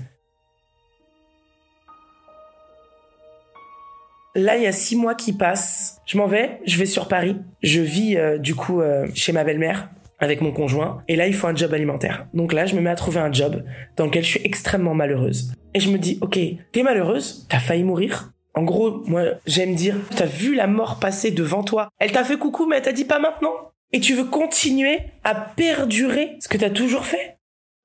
Là, 4.40 4.56
il 4.56 4.64
y 4.64 4.68
a 4.68 4.72
six 4.72 4.96
mois 4.96 5.16
qui 5.16 5.34
passent. 5.34 5.98
Je 6.06 6.18
m'en 6.18 6.26
vais, 6.26 6.62
je 6.66 6.78
vais 6.78 6.86
sur 6.86 7.10
Paris. 7.10 7.36
Je 7.62 7.82
vis 7.82 8.16
euh, 8.16 8.38
du 8.38 8.56
coup 8.56 8.80
euh, 8.80 9.06
chez 9.14 9.34
ma 9.34 9.44
belle-mère 9.44 9.90
avec 10.18 10.40
mon 10.40 10.54
conjoint. 10.54 11.04
Et 11.10 11.18
là, 11.18 11.28
il 11.28 11.34
faut 11.34 11.48
un 11.48 11.56
job 11.56 11.74
alimentaire. 11.74 12.26
Donc 12.34 12.54
là, 12.54 12.66
je 12.66 12.76
me 12.76 12.82
mets 12.82 12.90
à 12.90 12.96
trouver 12.96 13.20
un 13.20 13.34
job 13.34 13.64
dans 13.98 14.06
lequel 14.06 14.24
je 14.24 14.30
suis 14.30 14.42
extrêmement 14.46 14.94
malheureuse. 14.94 15.54
Et 15.74 15.82
je 15.82 15.90
me 15.90 15.98
dis, 15.98 16.18
ok, 16.22 16.40
t'es 16.72 16.84
malheureuse, 16.84 17.48
t'as 17.50 17.60
failli 17.60 17.84
mourir. 17.84 18.32
En 18.54 18.64
gros, 18.64 19.04
moi, 19.06 19.24
j'aime 19.46 19.76
dire, 19.76 19.96
t'as 20.16 20.26
vu 20.26 20.56
la 20.56 20.68
mort 20.68 21.00
passer 21.00 21.32
devant 21.32 21.64
toi. 21.64 21.90
Elle 22.00 22.12
t'a 22.14 22.24
fait 22.24 22.38
coucou, 22.38 22.66
mais 22.66 22.78
elle 22.78 22.82
t'a 22.82 22.94
dit 22.94 23.06
pas 23.06 23.20
maintenant. 23.20 23.54
Et 23.92 24.00
tu 24.00 24.14
veux 24.14 24.26
continuer 24.26 25.00
à 25.26 25.36
perdurer 25.36 26.38
ce 26.40 26.48
que 26.48 26.58
t'as 26.58 26.70
toujours 26.70 27.06
fait? 27.06 27.38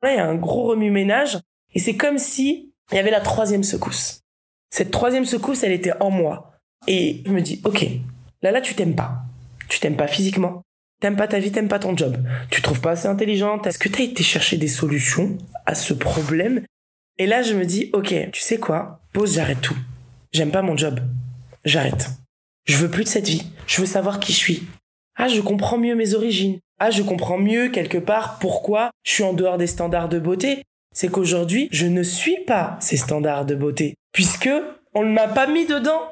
Là, 0.03 0.13
il 0.13 0.17
y 0.17 0.21
a 0.21 0.27
un 0.27 0.37
gros 0.37 0.65
remue-ménage. 0.65 1.39
Et 1.75 1.81
c'est 1.81 1.97
comme 1.97 2.19
si 2.19 2.73
il 2.93 2.97
y 2.97 2.99
avait 2.99 3.11
la 3.11 3.21
troisième 3.21 3.65
secousse. 3.65 4.24
Cette 4.75 4.91
troisième 4.91 5.25
secousse, 5.25 5.63
elle 5.63 5.71
était 5.71 5.93
en 6.01 6.11
moi. 6.11 6.51
Et 6.89 7.23
je 7.25 7.31
me 7.31 7.41
dis, 7.41 7.61
ok, 7.63 7.87
là, 8.43 8.51
là, 8.51 8.61
tu 8.61 8.75
t'aimes 8.75 8.97
pas. 8.97 9.19
Tu 9.69 9.79
t'aimes 9.79 9.95
pas 9.95 10.09
physiquement. 10.09 10.63
T'aimes 11.01 11.15
pas 11.15 11.29
ta 11.29 11.39
vie, 11.39 11.53
t'aimes 11.53 11.69
pas 11.69 11.79
ton 11.79 11.97
job. 11.97 12.17
Tu 12.51 12.61
trouves 12.61 12.81
pas 12.81 12.91
assez 12.91 13.07
intelligente. 13.07 13.69
Est-ce 13.69 13.79
que 13.79 13.89
t'as 13.89 14.03
été 14.03 14.25
chercher 14.25 14.57
des 14.57 14.67
solutions 14.67 15.39
à 15.65 15.77
ce 15.77 15.95
problème? 15.95 16.65
Et 17.19 17.29
là, 17.29 17.43
je 17.43 17.55
me 17.55 17.65
dis, 17.65 17.91
ok, 17.93 18.31
tu 18.33 18.41
sais 18.41 18.59
quoi? 18.59 18.99
Pause, 19.13 19.35
j'arrête 19.35 19.61
tout. 19.61 19.77
J'aime 20.33 20.51
pas 20.51 20.63
mon 20.63 20.77
job. 20.77 20.99
J'arrête. 21.65 22.11
Je 22.65 22.77
veux 22.77 22.91
plus 22.91 23.05
de 23.05 23.09
cette 23.09 23.29
vie. 23.29 23.47
Je 23.69 23.81
veux 23.81 23.87
savoir 23.87 24.19
qui 24.19 24.33
je 24.33 24.39
suis. 24.39 24.67
Ah, 25.15 25.29
je 25.29 25.41
comprends 25.41 25.79
mieux 25.79 25.95
mes 25.95 26.15
origines. 26.15 26.59
Ah, 26.81 26.91
je 26.91 27.05
comprends 27.05 27.39
mieux 27.39 27.69
quelque 27.69 27.99
part 27.99 28.41
pourquoi 28.41 28.91
je 29.05 29.13
suis 29.13 29.23
en 29.23 29.35
dehors 29.35 29.57
des 29.57 29.69
standards 29.69 30.09
de 30.09 30.19
beauté. 30.19 30.65
C'est 30.93 31.13
qu'aujourd'hui, 31.13 31.69
je 31.71 31.87
ne 31.87 32.03
suis 32.03 32.41
pas 32.45 32.77
ces 32.81 32.97
standards 32.97 33.47
de 33.47 33.55
beauté 33.55 33.95
puisque 34.15 34.49
on 34.95 35.05
ne 35.05 35.13
m'a 35.13 35.29
pas 35.29 35.47
mis 35.47 35.67
dedans. 35.67 36.11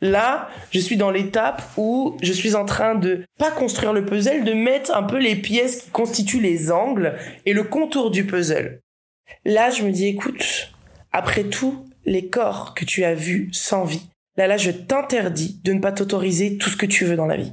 Là, 0.00 0.48
je 0.70 0.78
suis 0.78 0.96
dans 0.96 1.10
l'étape 1.10 1.62
où 1.76 2.16
je 2.22 2.32
suis 2.32 2.54
en 2.54 2.64
train 2.64 2.94
de 2.94 3.24
pas 3.38 3.50
construire 3.50 3.92
le 3.92 4.04
puzzle, 4.04 4.44
de 4.44 4.52
mettre 4.52 4.94
un 4.94 5.02
peu 5.02 5.18
les 5.18 5.34
pièces 5.34 5.82
qui 5.82 5.90
constituent 5.90 6.40
les 6.40 6.70
angles 6.70 7.18
et 7.46 7.52
le 7.52 7.64
contour 7.64 8.10
du 8.10 8.24
puzzle. 8.24 8.80
Là, 9.44 9.70
je 9.70 9.82
me 9.82 9.90
dis, 9.90 10.06
écoute, 10.06 10.72
après 11.10 11.44
tout, 11.44 11.84
les 12.04 12.28
corps 12.28 12.74
que 12.74 12.84
tu 12.84 13.02
as 13.04 13.14
vus 13.14 13.48
sans 13.52 13.84
vie, 13.84 14.08
là, 14.36 14.46
là, 14.46 14.56
je 14.56 14.70
t'interdis 14.70 15.60
de 15.64 15.72
ne 15.72 15.80
pas 15.80 15.92
t'autoriser 15.92 16.58
tout 16.58 16.70
ce 16.70 16.76
que 16.76 16.86
tu 16.86 17.04
veux 17.04 17.16
dans 17.16 17.26
la 17.26 17.36
vie. 17.36 17.52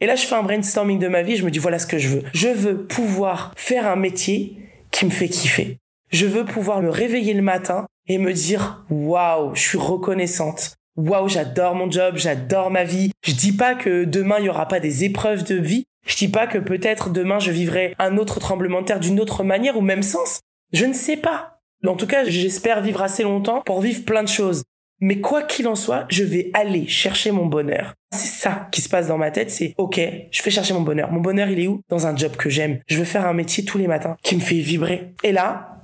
Et 0.00 0.06
là, 0.06 0.14
je 0.14 0.26
fais 0.26 0.36
un 0.36 0.42
brainstorming 0.42 0.98
de 0.98 1.08
ma 1.08 1.22
vie, 1.22 1.36
je 1.36 1.44
me 1.44 1.50
dis, 1.50 1.58
voilà 1.58 1.78
ce 1.78 1.86
que 1.86 1.98
je 1.98 2.08
veux. 2.08 2.22
Je 2.32 2.48
veux 2.48 2.86
pouvoir 2.86 3.52
faire 3.56 3.86
un 3.86 3.96
métier 3.96 4.56
qui 4.92 5.06
me 5.06 5.10
fait 5.10 5.28
kiffer. 5.28 5.78
Je 6.10 6.26
veux 6.26 6.44
pouvoir 6.44 6.82
me 6.82 6.88
réveiller 6.88 7.34
le 7.34 7.42
matin 7.42 7.86
et 8.10 8.18
me 8.18 8.32
dire 8.32 8.84
waouh, 8.90 9.54
je 9.54 9.60
suis 9.60 9.78
reconnaissante. 9.78 10.74
Waouh, 10.96 11.28
j'adore 11.28 11.76
mon 11.76 11.88
job, 11.88 12.16
j'adore 12.16 12.70
ma 12.70 12.82
vie. 12.82 13.12
Je 13.22 13.32
dis 13.32 13.52
pas 13.52 13.76
que 13.76 14.04
demain 14.04 14.38
il 14.40 14.46
y 14.46 14.48
aura 14.48 14.66
pas 14.66 14.80
des 14.80 15.04
épreuves 15.04 15.44
de 15.44 15.54
vie. 15.54 15.84
Je 16.06 16.16
dis 16.16 16.26
pas 16.26 16.48
que 16.48 16.58
peut-être 16.58 17.10
demain 17.10 17.38
je 17.38 17.52
vivrai 17.52 17.94
un 18.00 18.18
autre 18.18 18.40
tremblement 18.40 18.80
de 18.80 18.86
terre 18.86 18.98
d'une 18.98 19.20
autre 19.20 19.44
manière 19.44 19.78
ou 19.78 19.80
même 19.80 20.02
sens. 20.02 20.40
Je 20.72 20.86
ne 20.86 20.92
sais 20.92 21.18
pas. 21.18 21.60
En 21.86 21.94
tout 21.94 22.08
cas, 22.08 22.24
j'espère 22.24 22.82
vivre 22.82 23.00
assez 23.00 23.22
longtemps 23.22 23.62
pour 23.64 23.80
vivre 23.80 24.04
plein 24.04 24.24
de 24.24 24.28
choses. 24.28 24.64
Mais 25.00 25.20
quoi 25.20 25.44
qu'il 25.44 25.68
en 25.68 25.76
soit, 25.76 26.06
je 26.08 26.24
vais 26.24 26.50
aller 26.52 26.88
chercher 26.88 27.30
mon 27.30 27.46
bonheur. 27.46 27.94
C'est 28.12 28.26
ça 28.26 28.68
qui 28.72 28.80
se 28.80 28.88
passe 28.88 29.06
dans 29.06 29.18
ma 29.18 29.30
tête, 29.30 29.52
c'est 29.52 29.74
ok, 29.78 30.00
je 30.30 30.42
fais 30.42 30.50
chercher 30.50 30.74
mon 30.74 30.82
bonheur. 30.82 31.12
Mon 31.12 31.20
bonheur, 31.20 31.48
il 31.48 31.60
est 31.60 31.68
où? 31.68 31.80
Dans 31.88 32.08
un 32.08 32.16
job 32.16 32.32
que 32.36 32.50
j'aime. 32.50 32.80
Je 32.88 32.98
veux 32.98 33.04
faire 33.04 33.26
un 33.26 33.34
métier 33.34 33.64
tous 33.64 33.78
les 33.78 33.86
matins 33.86 34.16
qui 34.24 34.34
me 34.34 34.40
fait 34.40 34.58
vibrer. 34.58 35.14
Et 35.22 35.30
là, 35.30 35.76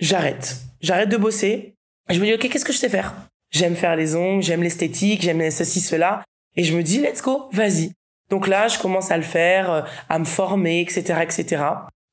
j'arrête. 0.00 0.62
J'arrête 0.82 1.08
de 1.08 1.16
bosser. 1.16 1.74
je 2.10 2.18
me 2.18 2.26
dis, 2.26 2.34
ok, 2.34 2.48
qu'est-ce 2.48 2.64
que 2.64 2.72
je 2.72 2.78
sais 2.78 2.88
faire? 2.88 3.14
J'aime 3.50 3.76
faire 3.76 3.94
les 3.94 4.16
ongles, 4.16 4.42
j'aime 4.42 4.62
l'esthétique, 4.62 5.22
j'aime 5.22 5.48
ceci, 5.50 5.80
cela. 5.80 6.24
Et 6.56 6.64
je 6.64 6.76
me 6.76 6.82
dis, 6.82 6.98
let's 6.98 7.22
go, 7.22 7.48
vas-y. 7.52 7.92
Donc 8.30 8.48
là, 8.48 8.66
je 8.66 8.78
commence 8.78 9.10
à 9.10 9.16
le 9.16 9.22
faire, 9.22 9.70
euh, 9.70 9.82
à 10.08 10.18
me 10.18 10.24
former, 10.24 10.80
etc., 10.80 11.20
etc. 11.22 11.62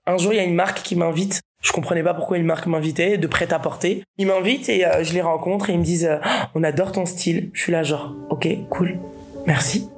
Un 0.05 0.17
jour, 0.17 0.33
il 0.33 0.35
y 0.35 0.39
a 0.39 0.43
une 0.43 0.53
marque 0.53 0.83
qui 0.83 0.95
m'invite. 0.95 1.41
Je 1.63 1.71
comprenais 1.71 2.03
pas 2.03 2.13
pourquoi 2.13 2.37
une 2.37 2.45
marque 2.45 2.67
m'invitait, 2.67 3.17
de 3.17 3.27
prêt 3.27 3.51
à 3.51 3.59
porter. 3.59 4.03
Ils 4.17 4.27
m'invitent 4.27 4.69
et 4.69 4.85
euh, 4.85 5.03
je 5.03 5.13
les 5.13 5.21
rencontre 5.21 5.69
et 5.69 5.73
ils 5.73 5.79
me 5.79 5.83
disent, 5.83 6.05
euh, 6.05 6.17
on 6.53 6.63
adore 6.63 6.91
ton 6.91 7.05
style. 7.05 7.49
Je 7.53 7.61
suis 7.61 7.71
là 7.71 7.83
genre, 7.83 8.15
ok, 8.29 8.47
cool, 8.69 8.99
merci. 9.47 9.89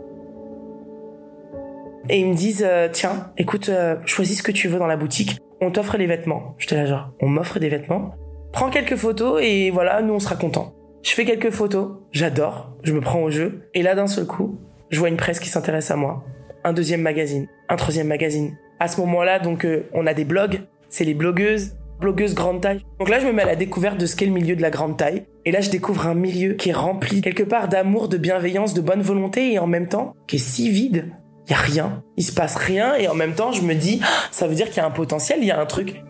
Et 2.10 2.20
ils 2.20 2.28
me 2.28 2.36
disent, 2.36 2.68
tiens, 2.94 3.32
écoute, 3.38 3.70
choisis 4.06 4.40
ce 4.40 4.44
que 4.44 4.52
tu 4.52 4.68
veux 4.68 4.80
dans 4.80 4.88
la 4.88 4.98
boutique 4.98 5.38
on 5.62 5.70
t'offre 5.70 5.96
les 5.98 6.08
vêtements. 6.08 6.56
J'étais 6.58 6.76
là 6.76 6.86
genre, 6.86 7.12
on 7.22 7.30
m'offre 7.30 7.60
des 7.60 7.70
vêtements? 7.70 8.16
Prends 8.54 8.70
quelques 8.70 8.96
photos 8.96 9.42
et 9.42 9.72
voilà, 9.72 10.02
nous 10.02 10.14
on 10.14 10.20
sera 10.20 10.36
contents. 10.36 10.74
Je 11.04 11.12
fais 11.12 11.26
quelques 11.26 11.52
photos, 11.52 11.98
j'adore, 12.12 12.72
je 12.84 12.94
me 12.94 13.02
prends 13.02 13.22
au 13.22 13.32
jeu. 13.32 13.70
Et 13.74 13.82
là 13.82 13.96
d'un 13.96 14.08
seul 14.08 14.26
coup, 14.26 14.60
je 14.90 15.00
vois 15.00 15.10
une 15.10 15.18
presse 15.18 15.40
qui 15.40 15.50
s'intéresse 15.50 15.90
à 15.90 15.96
moi. 15.96 16.24
Un 16.64 16.74
deuxième 16.74 17.02
magazine, 17.02 17.48
un 17.70 17.76
troisième 17.76 18.08
magazine. 18.08 18.58
À 18.80 18.88
ce 18.88 19.00
moment-là, 19.02 19.40
donc 19.40 19.66
euh, 19.66 19.88
on 19.94 20.06
a 20.06 20.14
des 20.14 20.26
blogs, 20.26 20.62
c'est 20.90 21.06
les 21.06 21.14
blogueuses, 21.14 21.78
blogueuses 22.00 22.36
grande 22.36 22.62
taille. 22.62 22.82
Donc 23.00 23.10
là, 23.10 23.20
je 23.20 23.26
me 23.26 23.32
mets 23.32 23.44
à 23.44 23.48
la 23.48 23.56
découverte 23.56 23.98
de 23.98 24.06
ce 24.06 24.16
qu'est 24.16 24.26
le 24.26 24.32
milieu 24.32 24.56
de 24.56 24.62
la 24.62 24.70
grande 24.70 24.98
taille. 24.98 25.24
Et 25.46 25.52
là, 25.52 25.62
je 25.62 25.70
découvre 25.70 26.08
un 26.08 26.14
milieu 26.14 26.54
qui 26.54 26.70
est 26.70 26.74
rempli 26.74 27.22
quelque 27.22 27.44
part 27.44 27.68
d'amour, 27.68 28.10
de 28.10 28.18
bienveillance, 28.18 28.74
de 28.74 28.82
bonne 28.82 29.02
volonté 29.02 29.54
et 29.54 29.60
en 29.60 29.68
même 29.68 29.88
temps 29.88 30.14
qui 30.28 30.36
est 30.36 30.40
si 30.40 30.70
vide 30.70 31.12
il 31.48 31.52
y 31.52 31.54
a 31.56 31.58
rien, 31.58 32.04
il 32.18 32.24
se 32.24 32.32
passe 32.32 32.56
rien 32.56 32.96
et 32.96 33.08
en 33.08 33.16
même 33.16 33.34
temps 33.34 33.52
je 33.52 33.62
me 33.62 33.74
dis 33.74 34.00
ah, 34.04 34.08
ça 34.32 34.48
veut 34.48 34.56
dire 34.56 34.68
qu'il 34.68 34.78
y 34.78 34.80
a 34.80 34.86
un 34.86 34.92
potentiel, 34.92 35.40
il 35.42 35.48
y 35.48 35.52
a 35.52 35.60
un 35.60 35.66
truc. 35.66 36.02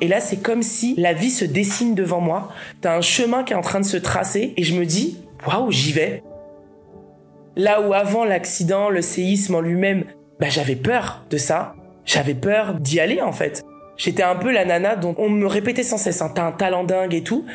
Et 0.00 0.08
là 0.08 0.20
c'est 0.20 0.38
comme 0.38 0.62
si 0.62 0.94
la 0.96 1.12
vie 1.12 1.30
se 1.30 1.44
dessine 1.44 1.94
devant 1.94 2.20
moi, 2.20 2.52
t'as 2.80 2.96
un 2.96 3.00
chemin 3.00 3.44
qui 3.44 3.52
est 3.52 3.56
en 3.56 3.62
train 3.62 3.80
de 3.80 3.84
se 3.84 3.96
tracer 3.96 4.54
et 4.56 4.62
je 4.62 4.78
me 4.78 4.84
dis 4.84 5.18
waouh 5.46 5.70
j'y 5.70 5.92
vais. 5.92 6.22
Là 7.56 7.80
où 7.80 7.94
avant 7.94 8.24
l'accident, 8.24 8.90
le 8.90 9.00
séisme 9.00 9.54
en 9.54 9.60
lui-même, 9.60 10.04
bah 10.38 10.48
j'avais 10.50 10.76
peur 10.76 11.24
de 11.30 11.38
ça, 11.38 11.74
j'avais 12.04 12.34
peur 12.34 12.74
d'y 12.74 13.00
aller 13.00 13.22
en 13.22 13.32
fait. 13.32 13.62
J'étais 13.96 14.22
un 14.22 14.36
peu 14.36 14.52
la 14.52 14.66
nana 14.66 14.94
dont 14.94 15.14
on 15.18 15.30
me 15.30 15.46
répétait 15.46 15.82
sans 15.82 15.96
cesse, 15.96 16.20
hein, 16.20 16.30
t'as 16.34 16.46
un 16.46 16.52
talent 16.52 16.84
dingue 16.84 17.14
et 17.14 17.22
tout. 17.22 17.46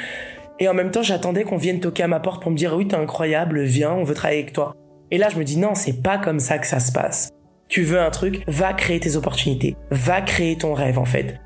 Et 0.59 0.67
en 0.67 0.73
même 0.73 0.91
temps, 0.91 1.03
j'attendais 1.03 1.43
qu'on 1.43 1.57
vienne 1.57 1.79
toquer 1.79 2.03
à 2.03 2.07
ma 2.07 2.19
porte 2.19 2.41
pour 2.41 2.51
me 2.51 2.57
dire 2.57 2.75
oui, 2.75 2.87
t'es 2.87 2.95
incroyable, 2.95 3.63
viens, 3.63 3.93
on 3.93 4.03
veut 4.03 4.13
travailler 4.13 4.41
avec 4.41 4.53
toi. 4.53 4.75
Et 5.11 5.17
là, 5.17 5.29
je 5.29 5.37
me 5.37 5.43
dis 5.43 5.57
non, 5.57 5.75
c'est 5.75 6.01
pas 6.01 6.17
comme 6.17 6.39
ça 6.39 6.57
que 6.57 6.67
ça 6.67 6.79
se 6.79 6.91
passe. 6.91 7.29
Tu 7.67 7.83
veux 7.83 7.99
un 7.99 8.09
truc, 8.09 8.43
va 8.47 8.73
créer 8.73 8.99
tes 8.99 9.15
opportunités, 9.15 9.75
va 9.91 10.21
créer 10.21 10.57
ton 10.57 10.73
rêve 10.73 10.99
en 10.99 11.05
fait. 11.05 11.39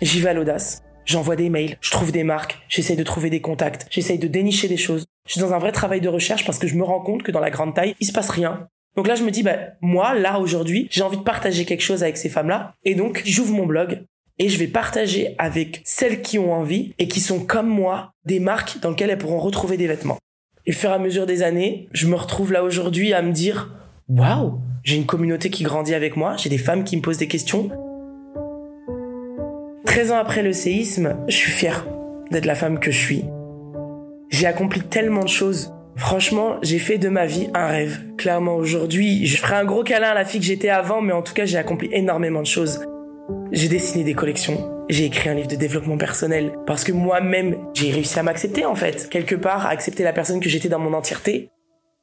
J'y 0.00 0.20
vais 0.20 0.30
à 0.30 0.34
l'audace. 0.34 0.82
J'envoie 1.04 1.36
des 1.36 1.48
mails, 1.48 1.76
je 1.80 1.90
trouve 1.90 2.12
des 2.12 2.22
marques, 2.22 2.58
j'essaye 2.68 2.96
de 2.96 3.02
trouver 3.02 3.30
des 3.30 3.40
contacts, 3.40 3.86
j'essaye 3.90 4.18
de 4.18 4.28
dénicher 4.28 4.68
des 4.68 4.76
choses. 4.76 5.06
Je 5.26 5.32
suis 5.32 5.40
dans 5.40 5.54
un 5.54 5.58
vrai 5.58 5.72
travail 5.72 6.00
de 6.00 6.08
recherche 6.08 6.44
parce 6.44 6.58
que 6.58 6.68
je 6.68 6.74
me 6.74 6.84
rends 6.84 7.00
compte 7.00 7.22
que 7.22 7.32
dans 7.32 7.40
la 7.40 7.50
grande 7.50 7.74
taille, 7.74 7.94
il 7.98 8.06
se 8.06 8.12
passe 8.12 8.28
rien. 8.28 8.68
Donc 8.94 9.08
là, 9.08 9.14
je 9.14 9.24
me 9.24 9.30
dis, 9.30 9.42
bah, 9.42 9.56
moi, 9.80 10.14
là, 10.14 10.38
aujourd'hui, 10.38 10.86
j'ai 10.90 11.02
envie 11.02 11.16
de 11.16 11.22
partager 11.22 11.64
quelque 11.64 11.82
chose 11.82 12.02
avec 12.02 12.16
ces 12.16 12.28
femmes-là. 12.28 12.74
Et 12.84 12.94
donc, 12.94 13.22
j'ouvre 13.24 13.54
mon 13.54 13.64
blog 13.64 14.04
et 14.38 14.48
je 14.48 14.58
vais 14.58 14.66
partager 14.66 15.34
avec 15.38 15.80
celles 15.84 16.22
qui 16.22 16.38
ont 16.38 16.52
envie 16.52 16.92
et 16.98 17.08
qui 17.08 17.20
sont 17.20 17.40
comme 17.40 17.68
moi 17.68 18.12
des 18.24 18.38
marques 18.38 18.78
dans 18.80 18.90
lesquelles 18.90 19.10
elles 19.10 19.18
pourront 19.18 19.40
retrouver 19.40 19.78
des 19.78 19.86
vêtements. 19.86 20.18
Et 20.66 20.72
au 20.72 20.74
fur 20.74 20.90
et 20.90 20.94
à 20.94 20.98
mesure 20.98 21.26
des 21.26 21.42
années, 21.42 21.88
je 21.92 22.06
me 22.06 22.14
retrouve 22.14 22.52
là 22.52 22.62
aujourd'hui 22.62 23.14
à 23.14 23.22
me 23.22 23.32
dire 23.32 23.74
waouh, 24.08 24.60
j'ai 24.84 24.96
une 24.96 25.06
communauté 25.06 25.50
qui 25.50 25.64
grandit 25.64 25.94
avec 25.94 26.16
moi, 26.16 26.36
j'ai 26.36 26.50
des 26.50 26.58
femmes 26.58 26.84
qui 26.84 26.96
me 26.96 27.02
posent 27.02 27.18
des 27.18 27.28
questions. 27.28 27.70
13 29.98 30.12
ans 30.12 30.18
après 30.18 30.44
le 30.44 30.52
séisme, 30.52 31.16
je 31.26 31.34
suis 31.34 31.50
fière 31.50 31.84
d'être 32.30 32.44
la 32.44 32.54
femme 32.54 32.78
que 32.78 32.92
je 32.92 32.96
suis. 32.96 33.24
J'ai 34.30 34.46
accompli 34.46 34.80
tellement 34.80 35.24
de 35.24 35.28
choses. 35.28 35.74
Franchement, 35.96 36.58
j'ai 36.62 36.78
fait 36.78 36.98
de 36.98 37.08
ma 37.08 37.26
vie 37.26 37.48
un 37.52 37.66
rêve. 37.66 37.98
Clairement, 38.16 38.54
aujourd'hui, 38.54 39.26
je 39.26 39.36
ferai 39.38 39.56
un 39.56 39.64
gros 39.64 39.82
câlin 39.82 40.10
à 40.10 40.14
la 40.14 40.24
fille 40.24 40.38
que 40.38 40.46
j'étais 40.46 40.68
avant, 40.68 41.00
mais 41.00 41.12
en 41.12 41.22
tout 41.22 41.34
cas, 41.34 41.46
j'ai 41.46 41.58
accompli 41.58 41.88
énormément 41.90 42.42
de 42.42 42.46
choses. 42.46 42.86
J'ai 43.50 43.66
dessiné 43.66 44.04
des 44.04 44.14
collections, 44.14 44.70
j'ai 44.88 45.06
écrit 45.06 45.30
un 45.30 45.34
livre 45.34 45.48
de 45.48 45.56
développement 45.56 45.98
personnel 45.98 46.52
parce 46.64 46.84
que 46.84 46.92
moi-même, 46.92 47.56
j'ai 47.74 47.90
réussi 47.90 48.20
à 48.20 48.22
m'accepter 48.22 48.64
en 48.66 48.76
fait, 48.76 49.08
quelque 49.08 49.34
part, 49.34 49.66
à 49.66 49.70
accepter 49.70 50.04
la 50.04 50.12
personne 50.12 50.38
que 50.38 50.48
j'étais 50.48 50.68
dans 50.68 50.78
mon 50.78 50.94
entièreté. 50.94 51.50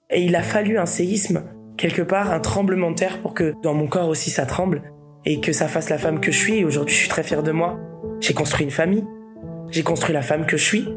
Et 0.09 0.21
il 0.21 0.35
a 0.35 0.43
fallu 0.43 0.77
un 0.77 0.85
séisme, 0.85 1.45
quelque 1.77 2.01
part, 2.01 2.33
un 2.33 2.41
tremblement 2.41 2.91
de 2.91 2.95
terre 2.97 3.21
pour 3.21 3.33
que 3.33 3.53
dans 3.63 3.73
mon 3.73 3.87
corps 3.87 4.09
aussi 4.09 4.31
ça 4.31 4.45
tremble 4.45 4.81
et 5.25 5.39
que 5.39 5.51
ça 5.51 5.67
fasse 5.67 5.89
la 5.89 5.97
femme 5.97 6.19
que 6.19 6.31
je 6.31 6.37
suis. 6.37 6.63
Aujourd'hui, 6.63 6.93
je 6.93 6.99
suis 7.01 7.09
très 7.09 7.23
fière 7.23 7.43
de 7.43 7.51
moi. 7.51 7.79
J'ai 8.19 8.33
construit 8.33 8.63
une 8.63 8.71
famille. 8.71 9.03
J'ai 9.71 9.83
construit 9.83 10.13
la 10.13 10.21
femme 10.21 10.45
que 10.45 10.57
je 10.57 10.63
suis. 10.63 10.87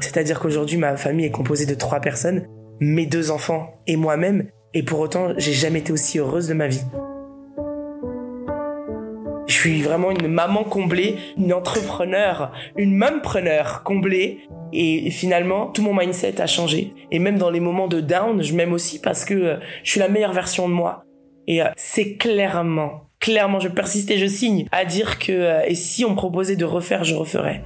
C'est-à-dire 0.00 0.40
qu'aujourd'hui, 0.40 0.76
ma 0.76 0.96
famille 0.96 1.26
est 1.26 1.30
composée 1.30 1.66
de 1.66 1.74
trois 1.74 2.00
personnes, 2.00 2.46
mes 2.80 3.06
deux 3.06 3.30
enfants 3.30 3.80
et 3.86 3.96
moi-même. 3.96 4.48
Et 4.72 4.82
pour 4.82 5.00
autant, 5.00 5.32
j'ai 5.36 5.52
jamais 5.52 5.80
été 5.80 5.92
aussi 5.92 6.18
heureuse 6.18 6.48
de 6.48 6.54
ma 6.54 6.68
vie. 6.68 6.84
Je 9.46 9.52
suis 9.52 9.82
vraiment 9.82 10.10
une 10.10 10.26
maman 10.26 10.64
comblée, 10.64 11.16
une 11.36 11.52
entrepreneur, 11.52 12.52
une 12.76 12.94
mumpreneur 12.94 13.82
comblée. 13.82 14.40
Et 14.72 15.10
finalement, 15.10 15.66
tout 15.66 15.82
mon 15.82 15.94
mindset 15.94 16.40
a 16.40 16.46
changé. 16.46 16.92
Et 17.10 17.18
même 17.18 17.38
dans 17.38 17.50
les 17.50 17.60
moments 17.60 17.88
de 17.88 18.00
down, 18.00 18.42
je 18.42 18.54
m'aime 18.54 18.72
aussi 18.72 19.00
parce 19.00 19.24
que 19.24 19.34
euh, 19.34 19.56
je 19.84 19.90
suis 19.90 20.00
la 20.00 20.08
meilleure 20.08 20.32
version 20.32 20.68
de 20.68 20.74
moi. 20.74 21.04
Et 21.46 21.62
euh, 21.62 21.68
c'est 21.76 22.16
clairement, 22.16 23.02
clairement, 23.24 23.58
je 23.58 23.68
persiste 23.68 24.10
et 24.10 24.18
je 24.18 24.26
signe 24.26 24.66
à 24.70 24.84
dire 24.84 25.18
que 25.18 25.32
euh, 25.32 25.62
et 25.66 25.74
si 25.74 26.04
on 26.04 26.10
me 26.10 26.14
proposait 26.14 26.56
de 26.56 26.66
refaire, 26.66 27.04
je 27.04 27.14
referais. 27.14 27.62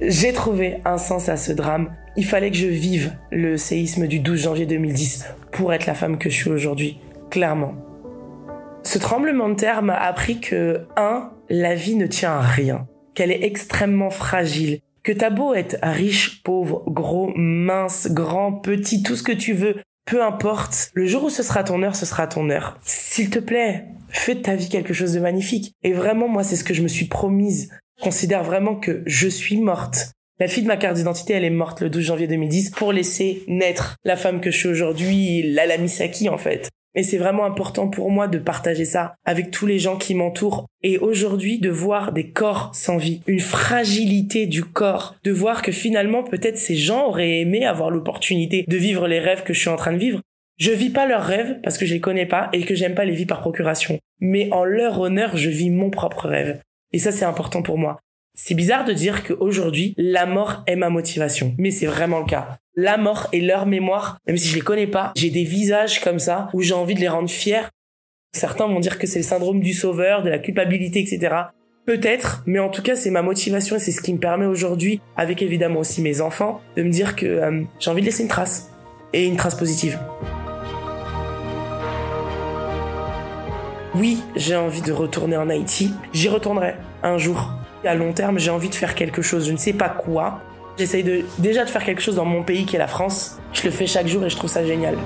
J'ai 0.00 0.32
trouvé 0.32 0.78
un 0.86 0.96
sens 0.96 1.28
à 1.28 1.36
ce 1.36 1.52
drame. 1.52 1.94
Il 2.16 2.24
fallait 2.24 2.50
que 2.50 2.56
je 2.56 2.66
vive 2.66 3.12
le 3.30 3.58
séisme 3.58 4.06
du 4.06 4.18
12 4.18 4.40
janvier 4.40 4.64
2010 4.64 5.26
pour 5.52 5.74
être 5.74 5.84
la 5.84 5.92
femme 5.92 6.16
que 6.16 6.30
je 6.30 6.34
suis 6.34 6.48
aujourd'hui, 6.48 6.98
clairement. 7.30 7.74
Ce 8.84 8.98
tremblement 8.98 9.50
de 9.50 9.54
terre 9.54 9.82
m'a 9.82 9.96
appris 9.96 10.40
que 10.40 10.86
1. 10.96 11.30
La 11.50 11.74
vie 11.74 11.96
ne 11.96 12.06
tient 12.06 12.32
à 12.32 12.40
rien, 12.40 12.86
qu'elle 13.14 13.30
est 13.30 13.44
extrêmement 13.44 14.08
fragile, 14.08 14.80
que 15.02 15.12
t'as 15.12 15.28
beau 15.28 15.52
être 15.52 15.76
riche, 15.82 16.42
pauvre, 16.42 16.84
gros, 16.86 17.32
mince, 17.36 18.08
grand, 18.10 18.52
petit, 18.52 19.02
tout 19.02 19.16
ce 19.16 19.22
que 19.22 19.32
tu 19.32 19.52
veux, 19.52 19.76
peu 20.10 20.24
importe, 20.24 20.90
le 20.94 21.06
jour 21.06 21.22
où 21.22 21.30
ce 21.30 21.44
sera 21.44 21.62
ton 21.62 21.84
heure, 21.84 21.94
ce 21.94 22.04
sera 22.04 22.26
ton 22.26 22.50
heure. 22.50 22.76
S'il 22.82 23.30
te 23.30 23.38
plaît, 23.38 23.84
fais 24.08 24.34
de 24.34 24.40
ta 24.40 24.56
vie 24.56 24.68
quelque 24.68 24.92
chose 24.92 25.12
de 25.12 25.20
magnifique. 25.20 25.72
Et 25.84 25.92
vraiment, 25.92 26.26
moi, 26.26 26.42
c'est 26.42 26.56
ce 26.56 26.64
que 26.64 26.74
je 26.74 26.82
me 26.82 26.88
suis 26.88 27.06
promise. 27.06 27.70
Considère 28.02 28.42
vraiment 28.42 28.74
que 28.74 29.04
je 29.06 29.28
suis 29.28 29.56
morte. 29.56 30.10
La 30.40 30.48
fille 30.48 30.64
de 30.64 30.68
ma 30.68 30.78
carte 30.78 30.96
d'identité, 30.96 31.34
elle 31.34 31.44
est 31.44 31.50
morte 31.50 31.80
le 31.80 31.90
12 31.90 32.02
janvier 32.02 32.26
2010 32.26 32.70
pour 32.70 32.92
laisser 32.92 33.44
naître 33.46 33.94
la 34.04 34.16
femme 34.16 34.40
que 34.40 34.50
je 34.50 34.56
suis 34.56 34.68
aujourd'hui, 34.68 35.44
la 35.52 35.78
Misaki 35.78 36.28
en 36.28 36.38
fait. 36.38 36.68
Mais 36.94 37.02
c'est 37.02 37.18
vraiment 37.18 37.44
important 37.44 37.88
pour 37.88 38.10
moi 38.10 38.26
de 38.26 38.38
partager 38.38 38.84
ça 38.84 39.14
avec 39.24 39.50
tous 39.50 39.66
les 39.66 39.78
gens 39.78 39.96
qui 39.96 40.14
m'entourent. 40.14 40.66
Et 40.82 40.98
aujourd'hui, 40.98 41.58
de 41.58 41.70
voir 41.70 42.12
des 42.12 42.30
corps 42.30 42.70
sans 42.74 42.96
vie, 42.96 43.22
une 43.26 43.40
fragilité 43.40 44.46
du 44.46 44.64
corps, 44.64 45.14
de 45.22 45.30
voir 45.30 45.62
que 45.62 45.72
finalement, 45.72 46.24
peut-être 46.24 46.58
ces 46.58 46.76
gens 46.76 47.06
auraient 47.06 47.40
aimé 47.40 47.64
avoir 47.64 47.90
l'opportunité 47.90 48.64
de 48.66 48.76
vivre 48.76 49.06
les 49.06 49.20
rêves 49.20 49.44
que 49.44 49.54
je 49.54 49.60
suis 49.60 49.68
en 49.68 49.76
train 49.76 49.92
de 49.92 49.98
vivre. 49.98 50.20
Je 50.58 50.72
vis 50.72 50.90
pas 50.90 51.06
leurs 51.06 51.24
rêves 51.24 51.58
parce 51.62 51.78
que 51.78 51.86
je 51.86 51.94
les 51.94 52.00
connais 52.00 52.26
pas 52.26 52.50
et 52.52 52.62
que 52.62 52.74
j'aime 52.74 52.94
pas 52.94 53.06
les 53.06 53.14
vies 53.14 53.26
par 53.26 53.40
procuration. 53.40 53.98
Mais 54.20 54.52
en 54.52 54.64
leur 54.64 55.00
honneur, 55.00 55.36
je 55.36 55.48
vis 55.48 55.70
mon 55.70 55.90
propre 55.90 56.28
rêve. 56.28 56.60
Et 56.92 56.98
ça, 56.98 57.12
c'est 57.12 57.24
important 57.24 57.62
pour 57.62 57.78
moi. 57.78 58.00
C'est 58.34 58.54
bizarre 58.54 58.84
de 58.84 58.92
dire 58.92 59.24
qu'aujourd'hui, 59.24 59.94
la 59.98 60.26
mort 60.26 60.62
est 60.66 60.76
ma 60.76 60.88
motivation, 60.88 61.54
mais 61.58 61.70
c'est 61.70 61.86
vraiment 61.86 62.20
le 62.20 62.26
cas. 62.26 62.58
La 62.76 62.96
mort 62.96 63.28
et 63.32 63.40
leur 63.40 63.66
mémoire, 63.66 64.18
même 64.26 64.36
si 64.36 64.48
je 64.48 64.54
les 64.54 64.60
connais 64.60 64.86
pas, 64.86 65.12
j'ai 65.16 65.30
des 65.30 65.44
visages 65.44 66.00
comme 66.00 66.18
ça 66.18 66.48
où 66.54 66.62
j'ai 66.62 66.72
envie 66.72 66.94
de 66.94 67.00
les 67.00 67.08
rendre 67.08 67.28
fiers. 67.28 67.68
Certains 68.32 68.66
vont 68.66 68.80
dire 68.80 68.98
que 68.98 69.06
c'est 69.06 69.18
le 69.18 69.24
syndrome 69.24 69.60
du 69.60 69.74
sauveur, 69.74 70.22
de 70.22 70.30
la 70.30 70.38
culpabilité, 70.38 71.00
etc. 71.00 71.34
Peut-être, 71.86 72.44
mais 72.46 72.60
en 72.60 72.68
tout 72.68 72.82
cas, 72.82 72.94
c'est 72.94 73.10
ma 73.10 73.22
motivation 73.22 73.76
et 73.76 73.80
c'est 73.80 73.90
ce 73.90 74.00
qui 74.00 74.12
me 74.12 74.18
permet 74.18 74.46
aujourd'hui, 74.46 75.00
avec 75.16 75.42
évidemment 75.42 75.80
aussi 75.80 76.00
mes 76.00 76.20
enfants, 76.20 76.60
de 76.76 76.82
me 76.84 76.90
dire 76.90 77.16
que 77.16 77.26
euh, 77.26 77.62
j'ai 77.80 77.90
envie 77.90 78.00
de 78.00 78.06
laisser 78.06 78.22
une 78.22 78.28
trace. 78.28 78.70
Et 79.12 79.26
une 79.26 79.36
trace 79.36 79.56
positive. 79.56 79.98
Oui, 83.96 84.22
j'ai 84.36 84.54
envie 84.54 84.82
de 84.82 84.92
retourner 84.92 85.36
en 85.36 85.48
Haïti. 85.50 85.90
J'y 86.12 86.28
retournerai 86.28 86.76
un 87.02 87.18
jour. 87.18 87.50
À 87.84 87.94
long 87.94 88.12
terme, 88.12 88.38
j'ai 88.38 88.50
envie 88.50 88.68
de 88.68 88.74
faire 88.74 88.94
quelque 88.94 89.22
chose. 89.22 89.46
Je 89.46 89.52
ne 89.52 89.56
sais 89.56 89.72
pas 89.72 89.88
quoi. 89.88 90.40
J'essaye 90.78 91.24
déjà 91.38 91.64
de 91.64 91.70
faire 91.70 91.84
quelque 91.84 92.02
chose 92.02 92.14
dans 92.14 92.24
mon 92.24 92.42
pays 92.42 92.66
qui 92.66 92.76
est 92.76 92.78
la 92.78 92.86
France. 92.86 93.38
Je 93.52 93.64
le 93.64 93.70
fais 93.70 93.86
chaque 93.86 94.06
jour 94.06 94.24
et 94.24 94.30
je 94.30 94.36
trouve 94.36 94.50
ça 94.50 94.64
génial. 94.64 94.96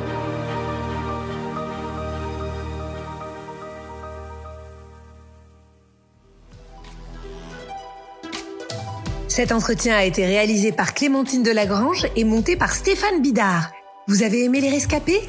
Cet 9.29 9.51
entretien 9.51 9.97
a 9.97 10.05
été 10.05 10.27
réalisé 10.27 10.71
par 10.71 10.95
Clémentine 10.95 11.43
Delagrange 11.43 12.07
et 12.15 12.23
monté 12.23 12.57
par 12.57 12.73
Stéphane 12.73 13.21
Bidard. 13.21 13.73
Vous 14.07 14.23
avez 14.23 14.45
aimé 14.45 14.61
les 14.61 14.71
rescapés? 14.71 15.21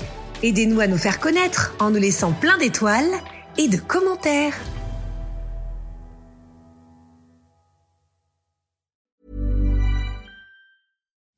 Aidez-nous 0.43 0.79
à 0.79 0.87
nous 0.87 0.97
faire 0.97 1.19
connaître 1.19 1.75
en 1.79 1.89
nous 1.89 1.99
laissant 1.99 2.31
plein 2.31 2.57
d'étoiles 2.57 3.09
et 3.57 3.67
de 3.67 3.77
commentaires. 3.77 4.53